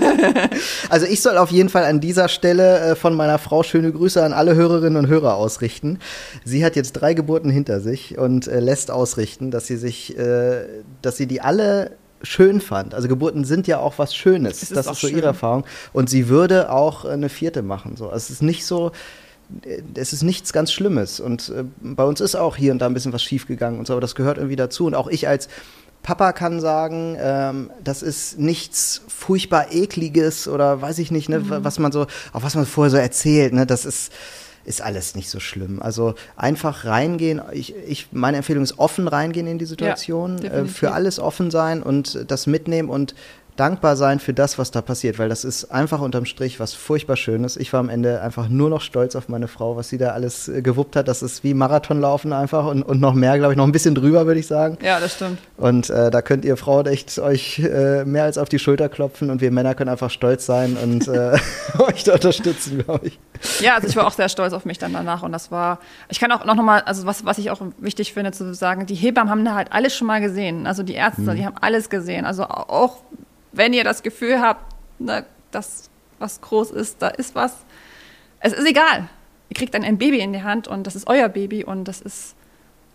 [0.89, 4.23] also ich soll auf jeden Fall an dieser Stelle äh, von meiner Frau schöne Grüße
[4.23, 5.99] an alle Hörerinnen und Hörer ausrichten.
[6.43, 10.65] Sie hat jetzt drei Geburten hinter sich und äh, lässt ausrichten, dass sie sich, äh,
[11.01, 11.91] dass sie die alle
[12.23, 12.93] schön fand.
[12.93, 14.57] Also Geburten sind ja auch was Schönes.
[14.57, 15.17] Es ist das ist so schön.
[15.17, 15.65] ihre Erfahrung.
[15.93, 17.95] Und sie würde auch eine vierte machen.
[17.97, 18.05] So.
[18.05, 18.91] Also es ist nicht so,
[19.63, 21.19] äh, es ist nichts ganz Schlimmes.
[21.19, 23.93] Und äh, bei uns ist auch hier und da ein bisschen was schiefgegangen und so,
[23.93, 24.85] aber das gehört irgendwie dazu.
[24.85, 25.47] Und auch ich als
[26.03, 31.63] Papa kann sagen, ähm, das ist nichts furchtbar ekliges oder weiß ich nicht, ne, mhm.
[31.63, 34.11] was man so, auch was man vorher so erzählt, ne, das ist
[34.63, 35.81] ist alles nicht so schlimm.
[35.81, 37.41] Also einfach reingehen.
[37.51, 41.51] Ich, ich, meine Empfehlung ist offen reingehen in die Situation, ja, äh, für alles offen
[41.51, 43.15] sein und das mitnehmen und
[43.61, 47.15] dankbar sein für das, was da passiert, weil das ist einfach unterm Strich was furchtbar
[47.15, 47.57] Schönes.
[47.57, 50.47] Ich war am Ende einfach nur noch stolz auf meine Frau, was sie da alles
[50.47, 51.07] äh, gewuppt hat.
[51.07, 54.25] Das ist wie Marathonlaufen einfach und, und noch mehr, glaube ich, noch ein bisschen drüber,
[54.25, 54.79] würde ich sagen.
[54.81, 55.37] Ja, das stimmt.
[55.57, 59.29] Und äh, da könnt ihr Frauen echt euch äh, mehr als auf die Schulter klopfen
[59.29, 61.37] und wir Männer können einfach stolz sein und äh,
[61.77, 63.19] euch da unterstützen, glaube ich.
[63.59, 65.77] Ja, also ich war auch sehr stolz auf mich dann danach und das war,
[66.09, 68.95] ich kann auch noch mal, also was, was ich auch wichtig finde zu sagen, die
[68.95, 71.35] Hebammen haben da halt alles schon mal gesehen, also die Ärzte, mhm.
[71.35, 72.97] die haben alles gesehen, also auch
[73.51, 77.57] wenn ihr das Gefühl habt, ne, dass was groß ist, da ist was.
[78.39, 79.09] Es ist egal.
[79.49, 81.99] Ihr kriegt dann ein Baby in die Hand und das ist euer Baby und das
[82.01, 82.35] ist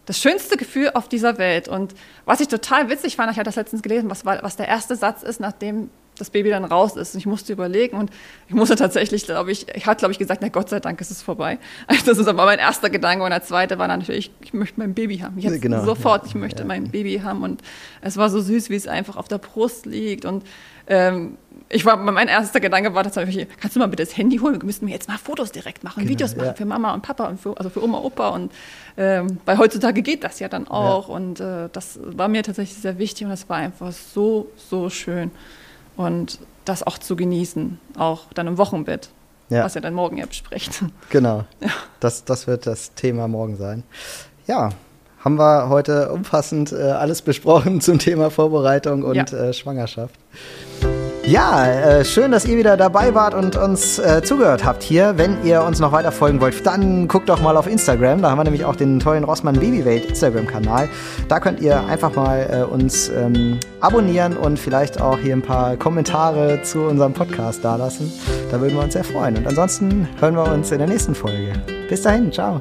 [0.06, 1.68] das schönste Gefühl auf dieser Welt.
[1.68, 4.96] Und was ich total witzig fand, ich hatte das letztens gelesen, was, was der erste
[4.96, 7.14] Satz ist, nachdem das Baby dann raus ist.
[7.14, 8.10] Und ich musste überlegen und
[8.48, 11.10] ich musste tatsächlich, glaube ich, ich hatte, glaube ich, gesagt, na Gott sei Dank ist
[11.10, 11.58] es vorbei.
[12.06, 15.18] Das ist aber mein erster Gedanke und der zweite war natürlich, ich möchte mein Baby
[15.18, 15.38] haben.
[15.38, 15.84] Jetzt genau.
[15.84, 16.66] sofort, ich möchte ja.
[16.66, 17.62] mein Baby haben und
[18.00, 20.44] es war so süß, wie es einfach auf der Brust liegt und
[20.86, 21.36] ähm,
[21.68, 24.60] ich war, mein erster Gedanke war tatsächlich, kannst du mal bitte das Handy holen?
[24.60, 26.54] Wir müssten mir jetzt mal Fotos direkt machen, genau, Videos machen ja.
[26.54, 28.52] für Mama und Papa und für, also für Oma, Opa und
[28.96, 32.98] ähm, weil heutzutage geht das ja dann auch und äh, das war mir tatsächlich sehr
[32.98, 35.32] wichtig und das war einfach so, so schön
[35.96, 39.10] und das auch zu genießen, auch dann im Wochenbett,
[39.48, 39.64] ja.
[39.64, 40.84] was ihr dann morgen ja besprecht.
[41.10, 41.70] Genau, ja.
[42.00, 43.82] das, das wird das Thema morgen sein.
[44.46, 44.70] Ja,
[45.20, 49.38] haben wir heute umfassend äh, alles besprochen zum Thema Vorbereitung und ja.
[49.38, 50.14] äh, Schwangerschaft.
[51.26, 55.18] Ja, äh, schön, dass ihr wieder dabei wart und uns äh, zugehört habt hier.
[55.18, 58.22] Wenn ihr uns noch weiter folgen wollt, dann guckt doch mal auf Instagram.
[58.22, 60.88] Da haben wir nämlich auch den tollen Rossmann Babywelt Instagram-Kanal.
[61.28, 65.76] Da könnt ihr einfach mal äh, uns ähm, abonnieren und vielleicht auch hier ein paar
[65.76, 68.12] Kommentare zu unserem Podcast dalassen.
[68.52, 69.36] Da würden wir uns sehr freuen.
[69.36, 71.54] Und ansonsten hören wir uns in der nächsten Folge.
[71.88, 72.60] Bis dahin, ciao.